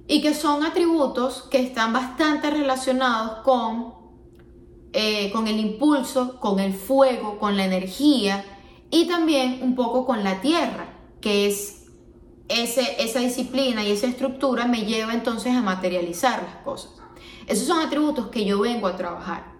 Y 0.06 0.22
que 0.22 0.34
son 0.34 0.64
atributos 0.64 1.42
que 1.50 1.60
están 1.60 1.92
bastante 1.92 2.50
relacionados 2.50 3.42
con 3.44 4.00
eh, 4.92 5.30
con 5.30 5.46
el 5.46 5.60
impulso, 5.60 6.40
con 6.40 6.58
el 6.58 6.72
fuego, 6.72 7.38
con 7.38 7.56
la 7.56 7.64
energía 7.64 8.44
y 8.90 9.06
también 9.06 9.60
un 9.62 9.76
poco 9.76 10.04
con 10.04 10.24
la 10.24 10.40
tierra, 10.40 10.88
que 11.20 11.46
es 11.46 11.86
ese, 12.48 13.00
esa 13.00 13.20
disciplina 13.20 13.84
y 13.84 13.92
esa 13.92 14.08
estructura 14.08 14.66
me 14.66 14.84
lleva 14.84 15.14
entonces 15.14 15.54
a 15.54 15.62
materializar 15.62 16.42
las 16.42 16.56
cosas. 16.64 16.90
Esos 17.46 17.68
son 17.68 17.78
atributos 17.78 18.30
que 18.30 18.44
yo 18.44 18.58
vengo 18.58 18.88
a 18.88 18.96
trabajar. 18.96 19.52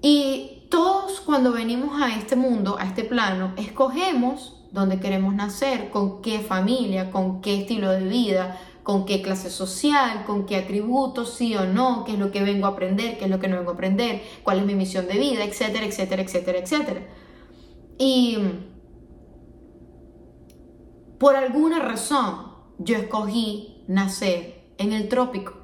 Y 0.00 0.53
todos 0.68 1.20
cuando 1.20 1.52
venimos 1.52 2.00
a 2.00 2.14
este 2.16 2.36
mundo, 2.36 2.76
a 2.78 2.84
este 2.84 3.04
plano, 3.04 3.52
escogemos 3.56 4.64
dónde 4.72 4.98
queremos 4.98 5.34
nacer, 5.34 5.90
con 5.90 6.20
qué 6.20 6.40
familia, 6.40 7.10
con 7.10 7.40
qué 7.40 7.60
estilo 7.60 7.90
de 7.90 8.04
vida, 8.04 8.58
con 8.82 9.06
qué 9.06 9.22
clase 9.22 9.50
social, 9.50 10.24
con 10.26 10.46
qué 10.46 10.56
atributos, 10.56 11.34
sí 11.34 11.56
o 11.56 11.64
no, 11.64 12.04
qué 12.04 12.12
es 12.12 12.18
lo 12.18 12.30
que 12.30 12.42
vengo 12.42 12.66
a 12.66 12.70
aprender, 12.70 13.16
qué 13.16 13.24
es 13.24 13.30
lo 13.30 13.40
que 13.40 13.48
no 13.48 13.56
vengo 13.56 13.70
a 13.70 13.74
aprender, 13.74 14.22
cuál 14.42 14.58
es 14.58 14.66
mi 14.66 14.74
misión 14.74 15.06
de 15.06 15.14
vida, 15.14 15.44
etcétera, 15.44 15.86
etcétera, 15.86 16.22
etcétera, 16.22 16.58
etcétera. 16.58 17.00
Y 17.98 18.38
por 21.18 21.36
alguna 21.36 21.78
razón 21.78 22.52
yo 22.78 22.96
escogí 22.96 23.84
nacer 23.88 24.64
en 24.76 24.92
el 24.92 25.08
trópico. 25.08 25.54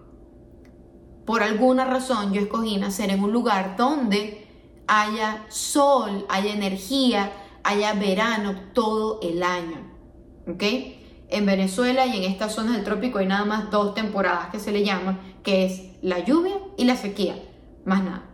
Por 1.27 1.43
alguna 1.43 1.85
razón 1.85 2.33
yo 2.33 2.41
escogí 2.41 2.79
nacer 2.79 3.11
en 3.11 3.23
un 3.23 3.33
lugar 3.33 3.77
donde 3.77 4.49
haya 4.93 5.45
sol, 5.49 6.27
haya 6.29 6.53
energía, 6.53 7.33
haya 7.63 7.95
verano 7.95 8.55
todo 8.75 9.21
el 9.23 9.43
año. 9.43 9.91
¿Ok? 10.47 10.63
en 11.31 11.47
Venezuela 11.47 12.07
y 12.07 12.17
en 12.17 12.31
estas 12.31 12.55
zonas 12.55 12.75
del 12.75 12.85
trópico 12.85 13.19
hay 13.19 13.27
nada 13.27 13.45
más 13.45 13.71
dos 13.71 13.95
temporadas 13.95 14.51
que 14.51 14.59
se 14.59 14.73
le 14.73 14.85
llaman, 14.85 15.21
que 15.43 15.65
es 15.65 15.83
la 16.03 16.19
lluvia 16.19 16.57
y 16.77 16.85
la 16.85 16.97
sequía, 16.97 17.37
más 17.85 18.03
nada. 18.03 18.25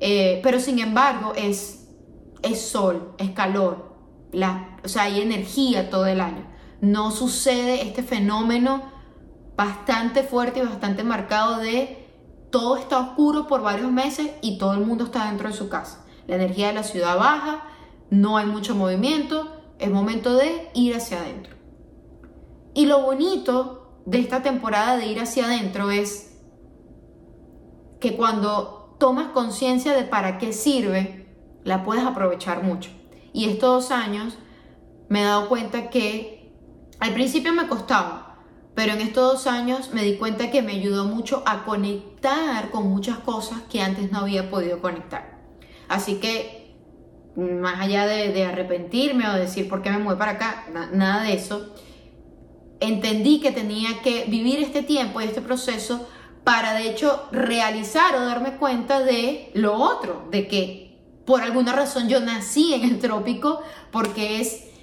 Eh, 0.00 0.40
pero 0.42 0.60
sin 0.60 0.78
embargo 0.78 1.32
es, 1.36 1.88
es 2.42 2.60
sol, 2.60 3.14
es 3.18 3.30
calor, 3.30 3.94
la, 4.32 4.78
o 4.82 4.88
sea, 4.88 5.04
hay 5.04 5.20
energía 5.20 5.90
todo 5.90 6.06
el 6.06 6.20
año. 6.20 6.46
No 6.80 7.10
sucede 7.10 7.82
este 7.82 8.02
fenómeno 8.02 8.82
bastante 9.56 10.22
fuerte 10.22 10.60
y 10.60 10.62
bastante 10.62 11.04
marcado 11.04 11.58
de 11.58 12.03
todo 12.54 12.76
está 12.76 13.00
oscuro 13.00 13.48
por 13.48 13.62
varios 13.62 13.90
meses 13.90 14.30
y 14.40 14.58
todo 14.58 14.74
el 14.74 14.86
mundo 14.86 15.06
está 15.06 15.26
dentro 15.26 15.48
de 15.48 15.56
su 15.56 15.68
casa. 15.68 16.04
La 16.28 16.36
energía 16.36 16.68
de 16.68 16.74
la 16.74 16.84
ciudad 16.84 17.18
baja, 17.18 17.64
no 18.10 18.36
hay 18.36 18.46
mucho 18.46 18.76
movimiento, 18.76 19.60
es 19.80 19.90
momento 19.90 20.36
de 20.36 20.70
ir 20.72 20.94
hacia 20.94 21.18
adentro. 21.18 21.56
Y 22.72 22.86
lo 22.86 23.02
bonito 23.02 23.98
de 24.06 24.20
esta 24.20 24.44
temporada 24.44 24.96
de 24.96 25.06
ir 25.08 25.18
hacia 25.18 25.46
adentro 25.46 25.90
es 25.90 26.38
que 27.98 28.16
cuando 28.16 28.94
tomas 29.00 29.32
conciencia 29.32 29.92
de 29.92 30.04
para 30.04 30.38
qué 30.38 30.52
sirve, 30.52 31.36
la 31.64 31.82
puedes 31.82 32.04
aprovechar 32.04 32.62
mucho. 32.62 32.88
Y 33.32 33.46
estos 33.46 33.88
dos 33.88 33.90
años 33.90 34.38
me 35.08 35.22
he 35.22 35.24
dado 35.24 35.48
cuenta 35.48 35.90
que 35.90 36.54
al 37.00 37.14
principio 37.14 37.52
me 37.52 37.66
costaba, 37.66 38.23
pero 38.74 38.92
en 38.92 39.00
estos 39.00 39.32
dos 39.32 39.46
años 39.46 39.90
me 39.92 40.02
di 40.02 40.16
cuenta 40.16 40.50
que 40.50 40.62
me 40.62 40.72
ayudó 40.72 41.04
mucho 41.04 41.42
a 41.46 41.64
conectar 41.64 42.70
con 42.70 42.88
muchas 42.88 43.18
cosas 43.18 43.60
que 43.70 43.80
antes 43.80 44.10
no 44.10 44.20
había 44.20 44.50
podido 44.50 44.80
conectar. 44.80 45.38
Así 45.88 46.16
que, 46.16 46.74
más 47.36 47.80
allá 47.80 48.06
de, 48.06 48.44
arrepentirme 48.44 49.28
o 49.28 49.34
decir 49.34 49.68
por 49.68 49.82
qué 49.82 49.90
me 49.90 49.98
mueve 49.98 50.18
para 50.18 50.32
acá, 50.32 50.66
nada 50.92 51.22
de 51.22 51.34
eso, 51.34 51.72
entendí 52.80 53.40
que 53.40 53.52
tenía 53.52 54.02
que 54.02 54.24
vivir 54.24 54.58
este 54.60 54.82
tiempo 54.82 55.20
y 55.20 55.24
este 55.24 55.40
proceso 55.40 56.08
para 56.42 56.74
de 56.74 56.90
hecho 56.90 57.28
realizar 57.32 58.14
o 58.16 58.24
darme 58.24 58.56
cuenta 58.56 59.00
de 59.00 59.50
lo 59.54 59.74
otro, 59.74 60.26
de 60.30 60.48
que 60.48 60.98
por 61.24 61.40
alguna 61.40 61.72
razón 61.72 62.08
yo 62.08 62.20
nací 62.20 62.74
en 62.74 62.84
el 62.84 62.98
trópico 62.98 63.62
porque 63.90 64.40
es 64.40 64.73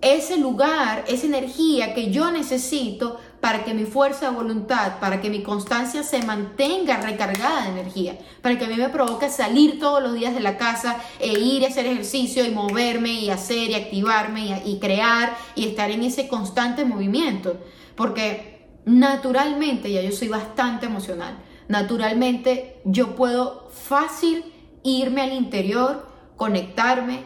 ese 0.00 0.36
lugar, 0.36 1.04
esa 1.08 1.26
energía 1.26 1.92
que 1.92 2.10
yo 2.10 2.30
necesito 2.30 3.18
para 3.40 3.64
que 3.64 3.74
mi 3.74 3.84
fuerza 3.84 4.30
de 4.30 4.36
voluntad, 4.36 4.98
para 5.00 5.20
que 5.20 5.30
mi 5.30 5.42
constancia 5.42 6.02
se 6.02 6.22
mantenga 6.22 7.00
recargada 7.00 7.62
de 7.62 7.80
energía, 7.80 8.18
para 8.42 8.58
que 8.58 8.64
a 8.64 8.68
mí 8.68 8.74
me 8.76 8.88
provoque 8.88 9.28
salir 9.28 9.78
todos 9.78 10.02
los 10.02 10.14
días 10.14 10.34
de 10.34 10.40
la 10.40 10.56
casa 10.56 10.96
e 11.18 11.38
ir 11.38 11.64
a 11.64 11.68
hacer 11.68 11.86
ejercicio 11.86 12.44
y 12.44 12.50
moverme 12.50 13.12
y 13.12 13.30
hacer 13.30 13.70
y 13.70 13.74
activarme 13.74 14.62
y, 14.64 14.78
crear 14.78 15.36
y 15.54 15.66
estar 15.66 15.90
en 15.90 16.02
ese 16.02 16.28
constante 16.28 16.84
movimiento. 16.84 17.58
Porque 17.96 18.68
naturalmente, 18.84 19.90
ya 19.92 20.00
yo 20.00 20.12
soy 20.12 20.28
bastante 20.28 20.86
emocional, 20.86 21.38
naturalmente 21.68 22.80
yo 22.84 23.14
puedo 23.14 23.68
fácil 23.70 24.44
irme 24.82 25.22
al 25.22 25.32
interior, 25.32 26.08
conectarme, 26.36 27.24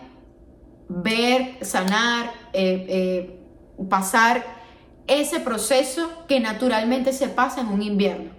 ver, 0.88 1.58
sanar, 1.62 2.41
eh, 2.52 2.86
eh, 2.88 3.40
pasar 3.88 4.44
ese 5.06 5.40
proceso 5.40 6.08
que 6.28 6.40
naturalmente 6.40 7.12
se 7.12 7.28
pasa 7.28 7.60
en 7.60 7.68
un 7.68 7.82
invierno. 7.82 8.30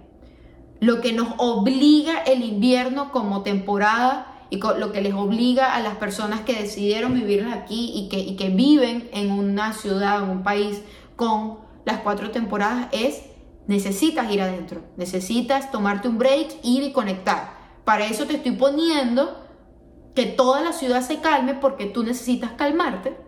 Lo 0.80 1.00
que 1.00 1.12
nos 1.12 1.34
obliga 1.38 2.18
el 2.22 2.42
invierno 2.42 3.12
como 3.12 3.42
temporada 3.42 4.46
y 4.50 4.58
lo 4.58 4.92
que 4.92 5.00
les 5.00 5.14
obliga 5.14 5.74
a 5.74 5.80
las 5.80 5.96
personas 5.96 6.40
que 6.40 6.54
decidieron 6.54 7.14
vivir 7.14 7.46
aquí 7.52 7.92
y 7.94 8.36
que, 8.36 8.48
viven 8.50 9.08
en 9.12 9.30
una 9.30 9.72
ciudad, 9.72 10.22
en 10.22 10.30
un 10.30 10.42
país 10.42 10.82
con 11.16 11.58
las 11.84 12.00
cuatro 12.00 12.30
temporadas 12.30 12.88
es 12.92 13.22
necesitas 13.66 14.30
ir 14.30 14.42
adentro, 14.42 14.82
necesitas 14.96 15.70
tomarte 15.70 16.08
un 16.08 16.18
break, 16.18 16.56
ir 16.62 16.82
y 16.82 16.92
conectar. 16.92 17.54
Para 17.84 18.06
eso 18.06 18.26
te 18.26 18.36
estoy 18.36 18.52
poniendo 18.52 19.40
que 20.14 20.26
toda 20.26 20.62
la 20.62 20.72
ciudad 20.72 21.02
se 21.02 21.20
calme 21.20 21.54
porque 21.54 21.86
tú 21.86 22.02
necesitas 22.02 22.52
calmarte 22.52 23.23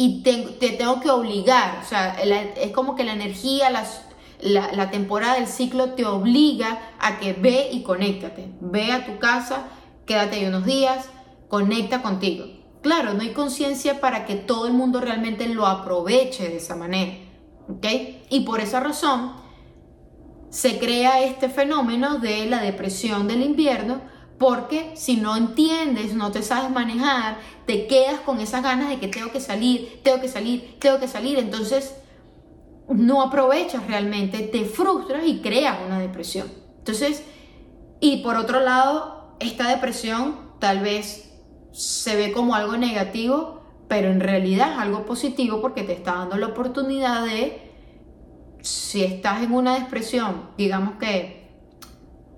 y 0.00 0.22
te, 0.22 0.70
tengo 0.70 1.00
que 1.00 1.10
obligar, 1.10 1.80
o 1.82 1.84
sea, 1.84 2.14
es 2.14 2.70
como 2.70 2.94
que 2.94 3.02
la 3.02 3.14
energía, 3.14 3.68
la, 3.68 4.90
temporada 4.92 5.34
del 5.34 5.48
ciclo 5.48 5.94
te 5.94 6.06
obliga 6.06 6.78
a 7.00 7.18
que 7.18 7.32
ve 7.32 7.70
y 7.72 7.82
conéctate, 7.82 8.48
ve 8.60 8.92
a 8.92 9.04
tu 9.04 9.18
casa, 9.18 9.66
quédate 10.06 10.36
ahí 10.36 10.44
unos 10.44 10.64
días, 10.64 11.10
conecta 11.48 12.00
contigo. 12.00 12.46
Claro, 12.80 13.12
no 13.14 13.22
hay 13.22 13.32
conciencia 13.32 14.00
para 14.00 14.24
que 14.24 14.36
todo 14.36 14.68
el 14.68 14.72
mundo 14.72 15.00
realmente 15.00 15.48
lo 15.48 15.66
aproveche 15.66 16.48
de 16.48 16.58
esa 16.58 16.76
manera, 16.76 17.14
¿ok? 17.68 17.86
Y 18.30 18.40
por 18.42 18.60
esa 18.60 18.78
razón 18.78 19.32
se 20.48 20.78
crea 20.78 21.24
este 21.24 21.48
fenómeno 21.48 22.20
de 22.20 22.46
la 22.46 22.62
depresión 22.62 23.26
del 23.26 23.42
invierno, 23.42 24.00
porque 24.38 24.92
si 24.94 25.16
no 25.16 25.36
entiendes, 25.36 26.14
no 26.14 26.30
te 26.30 26.42
sabes 26.42 26.70
manejar, 26.70 27.38
te 27.66 27.86
quedas 27.86 28.20
con 28.20 28.40
esas 28.40 28.62
ganas 28.62 28.88
de 28.88 28.98
que 28.98 29.08
tengo 29.08 29.32
que 29.32 29.40
salir, 29.40 30.00
tengo 30.02 30.20
que 30.20 30.28
salir, 30.28 30.76
tengo 30.78 31.00
que 31.00 31.08
salir. 31.08 31.38
Entonces 31.38 31.94
no 32.88 33.22
aprovechas 33.22 33.86
realmente, 33.86 34.38
te 34.40 34.64
frustras 34.64 35.26
y 35.26 35.40
creas 35.40 35.78
una 35.84 35.98
depresión. 35.98 36.48
Entonces, 36.78 37.24
y 38.00 38.18
por 38.18 38.36
otro 38.36 38.60
lado, 38.60 39.34
esta 39.40 39.68
depresión 39.68 40.36
tal 40.60 40.80
vez 40.80 41.30
se 41.72 42.16
ve 42.16 42.32
como 42.32 42.54
algo 42.54 42.76
negativo, 42.76 43.60
pero 43.88 44.08
en 44.10 44.20
realidad 44.20 44.72
es 44.72 44.78
algo 44.78 45.04
positivo 45.04 45.60
porque 45.60 45.82
te 45.82 45.92
está 45.92 46.14
dando 46.14 46.36
la 46.36 46.48
oportunidad 46.48 47.24
de, 47.24 47.72
si 48.62 49.02
estás 49.02 49.42
en 49.42 49.52
una 49.52 49.78
depresión, 49.78 50.50
digamos 50.56 50.96
que 50.98 51.37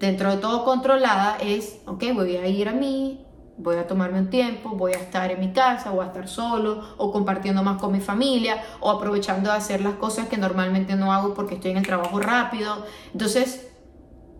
dentro 0.00 0.30
de 0.30 0.38
todo 0.38 0.64
controlada, 0.64 1.36
es, 1.40 1.80
ok, 1.86 2.04
voy 2.14 2.36
a 2.36 2.48
ir 2.48 2.68
a 2.68 2.72
mí, 2.72 3.24
voy 3.58 3.76
a 3.76 3.86
tomarme 3.86 4.18
un 4.18 4.30
tiempo, 4.30 4.70
voy 4.70 4.94
a 4.94 4.96
estar 4.96 5.30
en 5.30 5.38
mi 5.38 5.52
casa, 5.52 5.90
voy 5.90 6.04
a 6.04 6.08
estar 6.08 6.26
solo 6.26 6.82
o 6.96 7.12
compartiendo 7.12 7.62
más 7.62 7.78
con 7.78 7.92
mi 7.92 8.00
familia 8.00 8.62
o 8.80 8.90
aprovechando 8.90 9.50
de 9.50 9.56
hacer 9.56 9.82
las 9.82 9.94
cosas 9.94 10.28
que 10.28 10.38
normalmente 10.38 10.96
no 10.96 11.12
hago 11.12 11.34
porque 11.34 11.56
estoy 11.56 11.72
en 11.72 11.76
el 11.76 11.86
trabajo 11.86 12.18
rápido. 12.18 12.86
Entonces, 13.12 13.68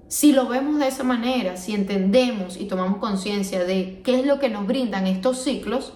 si 0.09 0.33
lo 0.33 0.49
vemos 0.49 0.79
de 0.79 0.89
esa 0.89 1.05
manera, 1.05 1.59
si 1.59 1.75
entendemos 1.75 2.57
y 2.57 2.65
tomamos 2.65 2.99
conciencia 2.99 3.63
de 3.63 4.01
qué 4.03 4.21
es 4.21 4.27
lo 4.27 4.39
que 4.39 4.49
nos 4.49 4.67
brindan 4.67 5.07
estos 5.07 5.43
ciclos, 5.43 5.93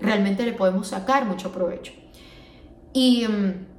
realmente 0.00 0.44
le 0.44 0.52
podemos 0.52 0.88
sacar 0.88 1.26
mucho 1.26 1.50
provecho. 1.50 1.92
Y 2.92 3.26
mm, 3.26 3.73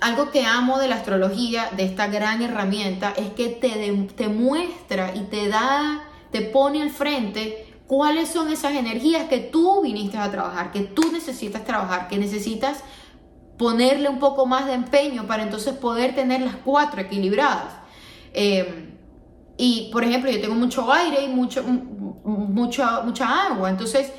algo 0.00 0.30
que 0.30 0.44
amo 0.44 0.78
de 0.78 0.88
la 0.88 0.96
astrología, 0.96 1.70
de 1.76 1.84
esta 1.84 2.06
gran 2.06 2.42
herramienta, 2.42 3.12
es 3.16 3.30
que 3.32 3.48
te, 3.48 3.92
te 4.16 4.28
muestra 4.28 5.14
y 5.14 5.20
te 5.22 5.48
da, 5.48 6.04
te 6.30 6.42
pone 6.42 6.82
al 6.82 6.90
frente 6.90 7.66
cuáles 7.86 8.28
son 8.28 8.52
esas 8.52 8.74
energías 8.74 9.28
que 9.28 9.38
tú 9.38 9.82
viniste 9.82 10.18
a 10.18 10.30
trabajar, 10.30 10.70
que 10.70 10.80
tú 10.80 11.10
necesitas 11.10 11.64
trabajar, 11.64 12.06
que 12.08 12.18
necesitas 12.18 12.84
ponerle 13.56 14.08
un 14.08 14.18
poco 14.18 14.46
más 14.46 14.66
de 14.66 14.74
empeño 14.74 15.26
para 15.26 15.42
entonces 15.42 15.74
poder 15.74 16.14
tener 16.14 16.42
las 16.42 16.56
cuatro 16.56 17.00
equilibradas. 17.00 17.74
Em, 18.32 18.94
y 19.56 19.90
por 19.90 20.04
ejemplo, 20.04 20.30
yo 20.30 20.40
tengo 20.40 20.54
mucho 20.54 20.92
aire 20.92 21.24
y 21.24 21.28
mucho, 21.28 21.64
mucha, 21.64 23.00
mucha 23.00 23.46
agua, 23.46 23.70
entonces 23.70 24.12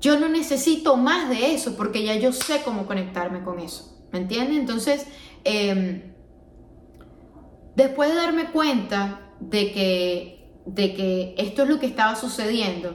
yo 0.00 0.18
no 0.18 0.28
necesito 0.28 0.96
más 0.96 1.28
de 1.28 1.54
eso 1.54 1.76
porque 1.76 2.04
ya 2.04 2.14
yo 2.14 2.32
sé 2.32 2.62
cómo 2.64 2.86
conectarme 2.86 3.42
con 3.42 3.58
eso. 3.58 3.91
¿Me 4.12 4.18
entiendes? 4.18 4.58
Entonces, 4.58 5.06
em, 5.44 6.02
después 7.74 8.10
de 8.10 8.16
darme 8.16 8.46
cuenta 8.46 9.20
de 9.40 9.72
que, 9.72 10.48
de 10.66 10.94
que 10.94 11.34
esto 11.38 11.62
es 11.62 11.68
lo 11.68 11.80
que 11.80 11.86
estaba 11.86 12.14
sucediendo 12.14 12.94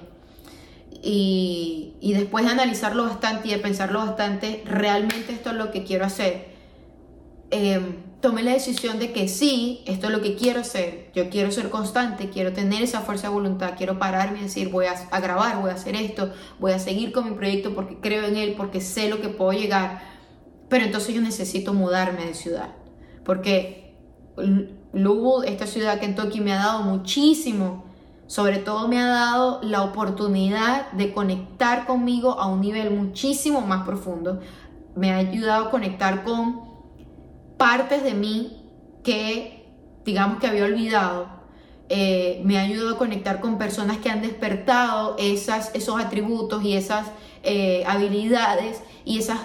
y, 1.01 2.13
después 2.13 2.45
de 2.45 2.51
analizarlo 2.51 3.03
bastante 3.03 3.49
y 3.49 3.51
de 3.51 3.59
pensarlo 3.59 3.99
bastante, 3.99 4.63
realmente 4.65 5.33
esto 5.33 5.51
es 5.51 5.55
lo 5.55 5.71
que 5.71 5.83
quiero 5.83 6.05
hacer. 6.05 6.55
Eh, 7.51 7.79
tomé 8.21 8.43
la 8.43 8.53
decisión 8.53 8.99
de 8.99 9.11
que 9.11 9.27
sí, 9.27 9.83
esto 9.85 10.07
es 10.07 10.11
lo 10.11 10.21
que 10.21 10.35
quiero 10.35 10.61
hacer, 10.61 11.11
yo 11.13 11.29
quiero 11.29 11.51
ser 11.51 11.69
constante, 11.69 12.29
quiero 12.29 12.51
tener 12.51 12.81
esa 12.81 13.01
fuerza 13.01 13.27
de 13.27 13.33
voluntad, 13.33 13.73
quiero 13.77 13.99
pararme 13.99 14.39
y 14.39 14.43
decir 14.43 14.69
voy 14.69 14.85
a, 14.85 15.19
grabar, 15.19 15.61
voy 15.61 15.69
a 15.69 15.75
hacer 15.75 15.95
esto, 15.95 16.33
voy 16.59 16.71
a 16.71 16.79
seguir 16.79 17.11
con 17.11 17.29
mi 17.29 17.35
proyecto 17.35 17.73
porque 17.75 17.97
creo 18.01 18.25
en 18.25 18.35
él, 18.35 18.55
porque 18.57 18.81
sé 18.81 19.07
lo 19.07 19.21
que 19.21 19.29
puedo 19.29 19.53
llegar, 19.53 20.16
pero 20.69 20.85
entonces 20.85 21.15
yo 21.15 21.21
necesito 21.21 21.73
mudarme 21.73 22.25
de 22.25 22.33
ciudad, 22.33 22.69
porque 23.23 23.95
Louisville, 24.93 25.51
esta 25.51 25.67
ciudad 25.67 25.99
Kentucky 25.99 26.41
me 26.41 26.53
ha 26.53 26.57
dado 26.57 26.83
muchísimo, 26.83 27.85
sobre 28.27 28.57
todo 28.57 28.87
me 28.87 28.99
ha 28.99 29.07
dado 29.07 29.61
la 29.63 29.83
oportunidad 29.83 30.91
de 30.91 31.13
conectar 31.13 31.85
conmigo 31.85 32.39
a 32.39 32.47
un 32.47 32.61
nivel 32.61 32.91
muchísimo 32.91 33.61
más 33.61 33.85
profundo, 33.85 34.41
me 34.95 35.11
ha 35.11 35.17
ayudado 35.17 35.65
a 35.65 35.71
conectar 35.71 36.23
con 36.23 36.61
partes 37.57 38.03
de 38.03 38.13
mí 38.13 38.63
que, 39.03 39.65
digamos 40.05 40.39
que 40.39 40.47
había 40.47 40.65
olvidado. 40.65 41.37
Eh, 41.89 42.41
me 42.43 42.57
ha 42.57 42.63
ayudado 42.63 42.95
a 42.95 42.97
conectar 42.97 43.39
con 43.39 43.57
personas 43.57 43.97
que 43.99 44.09
han 44.09 44.21
despertado 44.21 45.15
esas, 45.17 45.73
esos 45.73 45.97
atributos 46.01 46.61
y 46.63 46.73
esas 46.73 47.07
eh, 47.43 47.85
habilidades 47.87 48.81
y 49.05 49.19
esas 49.19 49.39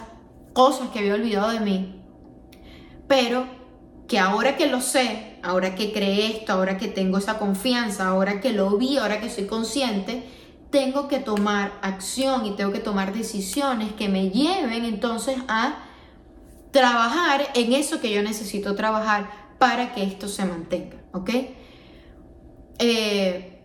cosas 0.52 0.90
que 0.90 1.00
había 1.00 1.14
olvidado 1.14 1.50
de 1.50 1.60
mí. 1.60 2.02
Pero 3.08 3.46
que 4.08 4.18
ahora 4.18 4.56
que 4.56 4.66
lo 4.66 4.80
sé, 4.80 5.38
ahora 5.42 5.74
que 5.74 5.92
creé 5.92 6.26
esto, 6.38 6.52
ahora 6.52 6.76
que 6.76 6.88
tengo 6.88 7.18
esa 7.18 7.38
confianza, 7.38 8.08
ahora 8.08 8.40
que 8.40 8.52
lo 8.52 8.76
vi, 8.76 8.98
ahora 8.98 9.20
que 9.20 9.30
soy 9.30 9.46
consciente, 9.46 10.24
tengo 10.70 11.08
que 11.08 11.18
tomar 11.18 11.72
acción 11.82 12.46
y 12.46 12.56
tengo 12.56 12.72
que 12.72 12.80
tomar 12.80 13.12
decisiones 13.12 13.92
que 13.92 14.08
me 14.08 14.30
lleven 14.30 14.84
entonces 14.84 15.36
a 15.48 15.84
trabajar 16.72 17.48
en 17.54 17.72
eso 17.74 18.00
que 18.00 18.10
yo 18.10 18.22
necesito 18.22 18.74
trabajar 18.74 19.30
para 19.58 19.94
que 19.94 20.02
esto 20.02 20.28
se 20.28 20.44
mantenga, 20.44 20.96
¿ok? 21.12 21.30
Eh, 22.78 23.62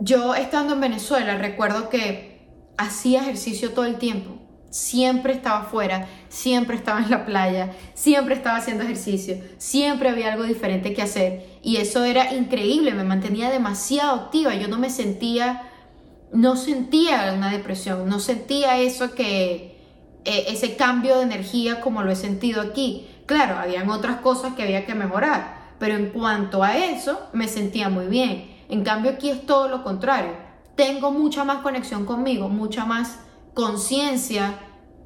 yo 0.00 0.34
estando 0.34 0.74
en 0.74 0.80
Venezuela 0.80 1.38
recuerdo 1.38 1.88
que 1.88 2.46
hacía 2.76 3.22
ejercicio 3.22 3.72
todo 3.72 3.86
el 3.86 3.96
tiempo, 3.96 4.45
siempre 4.70 5.32
estaba 5.32 5.60
afuera, 5.60 6.08
siempre 6.28 6.76
estaba 6.76 7.00
en 7.00 7.10
la 7.10 7.26
playa, 7.26 7.72
siempre 7.94 8.34
estaba 8.34 8.58
haciendo 8.58 8.84
ejercicio, 8.84 9.36
siempre 9.58 10.08
había 10.08 10.32
algo 10.32 10.44
diferente 10.44 10.92
que 10.92 11.02
hacer 11.02 11.58
y 11.62 11.76
eso 11.76 12.04
era 12.04 12.34
increíble, 12.34 12.92
me 12.92 13.04
mantenía 13.04 13.50
demasiado 13.50 14.14
activa, 14.16 14.54
yo 14.54 14.68
no 14.68 14.78
me 14.78 14.90
sentía, 14.90 15.62
no 16.32 16.56
sentía 16.56 17.32
una 17.34 17.50
depresión, 17.50 18.08
no 18.08 18.20
sentía 18.20 18.78
eso 18.78 19.14
que 19.14 19.76
eh, 20.24 20.46
ese 20.48 20.76
cambio 20.76 21.18
de 21.18 21.22
energía 21.22 21.80
como 21.80 22.02
lo 22.02 22.10
he 22.10 22.16
sentido 22.16 22.60
aquí. 22.60 23.08
Claro, 23.26 23.58
habían 23.58 23.88
otras 23.90 24.16
cosas 24.20 24.54
que 24.54 24.62
había 24.64 24.84
que 24.84 24.94
mejorar, 24.94 25.74
pero 25.78 25.94
en 25.94 26.10
cuanto 26.10 26.62
a 26.64 26.76
eso 26.76 27.28
me 27.32 27.48
sentía 27.48 27.88
muy 27.88 28.06
bien. 28.06 28.56
En 28.68 28.82
cambio 28.82 29.12
aquí 29.12 29.30
es 29.30 29.46
todo 29.46 29.68
lo 29.68 29.84
contrario. 29.84 30.32
Tengo 30.74 31.12
mucha 31.12 31.44
más 31.44 31.58
conexión 31.58 32.04
conmigo, 32.04 32.48
mucha 32.48 32.84
más 32.84 33.20
conciencia 33.56 34.58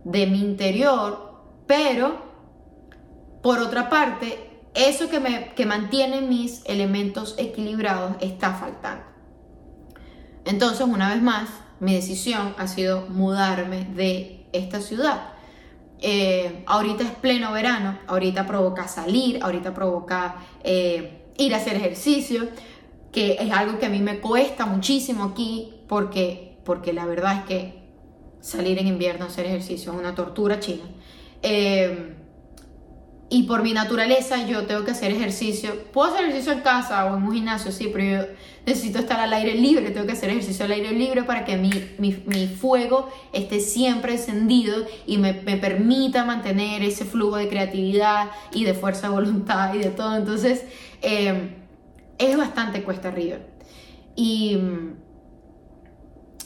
de 0.03 0.27
mi 0.27 0.41
interior, 0.41 1.41
pero 1.69 2.21
por 3.43 3.61
otra 3.61 3.89
parte, 3.89 4.51
eso 4.75 5.09
que, 5.09 5.21
me, 5.21 5.55
que 5.55 5.67
mantiene 5.67 6.21
mis 6.21 6.63
elementos 6.67 7.37
equilibrados 7.39 8.17
está 8.21 8.53
faltando. 8.55 9.05
Entonces, 10.45 10.85
una 10.85 11.11
vez 11.15 11.23
más, 11.23 11.49
mi 11.79 11.95
decisión 11.95 12.55
ha 12.59 12.67
sido 12.67 13.07
mudarme 13.09 13.85
de 13.85 14.49
esta 14.53 14.81
ciudad. 14.81 15.35
Eh, 16.01 16.65
ahorita 16.67 17.05
es 17.05 17.11
pleno 17.11 17.53
verano, 17.53 18.01
ahorita 18.09 18.49
provoca 18.49 18.89
salir, 18.89 19.39
ahorita 19.45 19.75
provoca 19.75 20.39
eh, 20.65 21.25
ir 21.39 21.55
a 21.55 21.59
hacer 21.59 21.77
ejercicio, 21.77 22.49
que 23.13 23.37
es 23.39 23.53
algo 23.53 23.79
que 23.79 23.87
a 23.87 23.91
mí 23.91 24.01
me 24.01 24.19
cuesta 24.19 24.67
muchísimo 24.67 25.23
aquí 25.23 25.73
porque, 25.87 26.59
porque 26.65 26.93
la 26.93 27.07
verdad 27.07 27.39
es 27.39 27.45
que 27.45 27.80
salir 28.41 28.79
en 28.79 28.87
invierno 28.87 29.25
a 29.25 29.29
hacer 29.29 29.47
ejercicio 29.47 29.93
es 29.93 29.99
una 29.99 30.15
tortura 30.15 30.61
china. 30.61 30.85
Eh, 31.43 32.17
y 33.33 33.45
por 33.45 33.63
mi 33.63 33.73
naturaleza 33.73 34.45
yo 34.45 34.67
tengo 34.67 34.85
que 34.85 34.91
hacer 34.91 35.13
ejercicio. 35.13 35.85
Puedo 35.93 36.13
hacer 36.13 36.25
ejercicio 36.25 36.53
en 36.53 36.61
casa 36.61 37.05
o 37.07 37.17
en 37.17 37.23
un 37.23 37.33
gimnasio, 37.33 37.71
sí, 37.71 37.89
pero 37.93 38.05
yo 38.05 38.29
necesito 38.67 38.99
estar 38.99 39.21
al 39.21 39.33
aire 39.33 39.55
libre, 39.55 39.91
tengo 39.93 40.05
que 40.05 40.13
hacer 40.13 40.31
ejercicio 40.31 40.65
al 40.65 40.73
aire 40.73 40.91
libre 40.91 41.23
para 41.23 41.45
que 41.45 41.57
mi, 41.57 41.71
mi, 41.99 42.47
fuego 42.49 43.09
esté 43.33 43.61
siempre 43.61 44.15
encendido 44.15 44.85
y 45.07 45.19
me, 45.19 45.33
me, 45.33 45.57
permita 45.57 46.25
mantener 46.25 46.83
ese 46.83 47.05
flujo 47.05 47.37
de 47.37 47.49
creatividad 47.49 48.33
y 48.53 48.65
de 48.65 48.75
fuerza 48.75 49.09
de 49.09 49.15
voluntad 49.15 49.75
y 49.75 49.79
de 49.79 49.91
todo. 49.91 50.17
Entonces, 50.17 50.65
eh, 51.01 51.55
es 52.19 52.37
bastante 52.37 52.83
cuesta 52.83 53.09
arriba. 53.09 53.39
Y, 54.17 54.59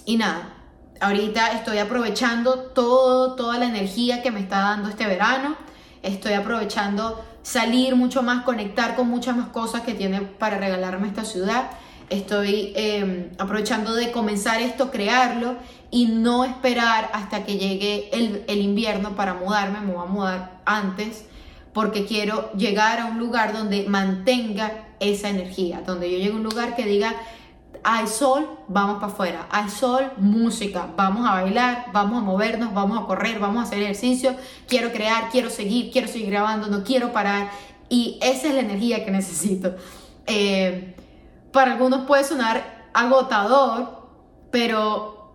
y 0.05 0.17
nada, 0.19 0.64
ahorita 1.05 1.53
estoy 1.53 1.79
aprovechando 1.79 2.57
todo, 2.57 3.35
toda 3.35 3.59
la 3.59 3.67
energía 3.67 4.23
que 4.23 4.31
me 4.31 4.41
está 4.41 4.61
dando 4.61 4.89
este 4.89 5.07
verano 5.07 5.57
estoy 6.05 6.35
aprovechando 6.35 7.25
salir 7.43 7.97
mucho 7.97 8.23
más, 8.23 8.45
conectar 8.45 8.95
con 8.95 9.09
muchas 9.09 9.37
más 9.37 9.49
cosas 9.49 9.81
que 9.81 9.95
tiene 9.95 10.21
para 10.21 10.59
regalarme 10.59 11.09
esta 11.09 11.25
ciudad. 11.25 11.71
Estoy 12.11 12.73
em, 12.77 13.31
aprovechando 13.39 13.95
de 13.95 14.13
comenzar 14.13 14.61
esto, 14.61 14.91
crearlo 14.91 15.57
y 15.91 16.07
no 16.07 16.45
esperar 16.45 17.11
hasta 17.13 17.45
que 17.45 17.57
llegue 17.57 18.11
el, 18.13 18.45
el 18.47 18.59
invierno 18.61 19.17
para 19.17 19.35
mudarme. 19.35 19.81
Me 19.81 19.93
voy 19.95 20.07
a 20.07 20.11
mudar 20.11 20.61
antes 20.67 21.25
porque 21.73 22.05
quiero 22.05 22.53
llegar 22.53 23.01
a 23.01 23.07
un 23.07 23.19
lugar 23.19 23.53
donde 23.53 23.85
mantenga 23.89 24.87
esa 25.01 25.31
energía, 25.31 25.83
donde 25.85 26.11
yo 26.11 26.19
llegue 26.19 26.33
a 26.33 26.37
un 26.37 26.45
lugar 26.45 26.77
que 26.77 26.85
diga, 26.85 27.15
hay 27.85 28.07
sol, 28.07 28.49
vamos 28.67 28.97
para 28.97 29.13
afuera, 29.13 29.47
hay 29.51 29.69
sol, 29.69 30.11
música, 30.17 30.89
vamos 30.97 31.29
a 31.29 31.35
bailar, 31.35 31.87
vamos 31.93 32.23
a 32.23 32.25
movernos, 32.25 32.73
vamos 32.73 32.99
a 32.99 33.07
correr, 33.07 33.39
vamos 33.39 33.59
a 33.59 33.63
hacer 33.65 33.83
ejercicio, 33.83 34.35
quiero 34.67 34.91
crear, 34.91 35.29
quiero 35.31 35.51
seguir, 35.51 35.93
quiero 35.93 36.09
seguir 36.09 36.31
grabando, 36.31 36.69
no 36.69 36.83
quiero 36.83 37.13
parar. 37.13 37.51
Y 37.91 38.19
esa 38.23 38.49
es 38.49 38.55
la 38.55 38.61
energía 38.61 39.05
que 39.05 39.11
necesito. 39.13 39.77
Eh, 40.27 40.97
para 41.53 41.73
algunos 41.73 42.07
puede 42.07 42.25
sonar 42.25 42.89
agotador, 42.95 44.09
pero 44.51 45.35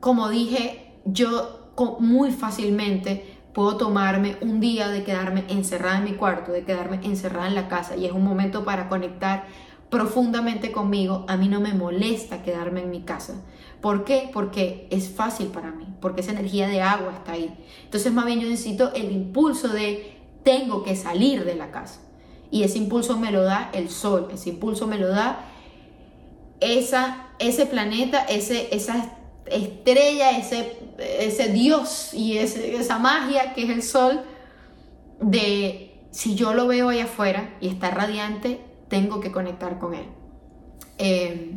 como 0.00 0.28
dije, 0.28 0.92
yo 1.06 1.72
muy 1.98 2.30
fácilmente 2.30 3.38
puedo 3.54 3.78
tomarme 3.78 4.36
un 4.42 4.60
día 4.60 4.88
de 4.88 5.02
quedarme 5.02 5.44
encerrada 5.48 5.96
en 5.96 6.04
mi 6.04 6.12
cuarto, 6.12 6.52
de 6.52 6.64
quedarme 6.64 7.00
encerrada 7.04 7.48
en 7.48 7.54
la 7.54 7.68
casa. 7.68 7.96
Y 7.96 8.04
es 8.04 8.12
un 8.12 8.22
momento 8.22 8.66
para 8.66 8.90
conectar 8.90 9.46
profundamente 9.90 10.72
conmigo, 10.72 11.24
a 11.28 11.36
mí 11.36 11.48
no 11.48 11.60
me 11.60 11.74
molesta 11.74 12.42
quedarme 12.42 12.82
en 12.82 12.90
mi 12.90 13.02
casa, 13.02 13.34
¿Por 13.80 14.04
qué? 14.04 14.30
Porque 14.32 14.88
es 14.90 15.10
fácil 15.10 15.48
para 15.48 15.70
mí, 15.70 15.86
porque 16.00 16.20
esa 16.20 16.32
energía 16.32 16.66
de 16.66 16.80
agua 16.82 17.12
está 17.18 17.32
ahí. 17.32 17.54
Entonces 17.84 18.12
más 18.12 18.26
bien 18.26 18.40
yo 18.40 18.48
necesito 18.48 18.92
el 18.94 19.12
impulso 19.12 19.68
de 19.68 20.16
tengo 20.42 20.82
que 20.82 20.96
salir 20.96 21.44
de 21.44 21.54
la 21.54 21.70
casa. 21.70 22.00
Y 22.50 22.62
ese 22.62 22.78
impulso 22.78 23.16
me 23.18 23.30
lo 23.30 23.42
da 23.42 23.70
el 23.72 23.90
sol, 23.90 24.28
ese 24.32 24.50
impulso 24.50 24.86
me 24.86 24.98
lo 24.98 25.08
da 25.08 25.40
esa, 26.60 27.28
ese 27.38 27.66
planeta, 27.66 28.24
ese, 28.24 28.74
esa 28.74 29.16
estrella, 29.46 30.36
ese, 30.38 30.78
ese 30.98 31.52
Dios 31.52 32.14
y 32.14 32.38
esa 32.38 32.98
magia 32.98 33.52
que 33.54 33.64
es 33.64 33.70
el 33.70 33.82
sol, 33.82 34.22
de 35.20 36.00
si 36.10 36.34
yo 36.34 36.54
lo 36.54 36.66
veo 36.66 36.88
ahí 36.88 37.00
afuera 37.00 37.56
y 37.60 37.68
está 37.68 37.90
radiante, 37.90 38.60
tengo 38.88 39.20
que 39.20 39.32
conectar 39.32 39.78
con 39.78 39.94
él. 39.94 40.06
Eh, 40.98 41.52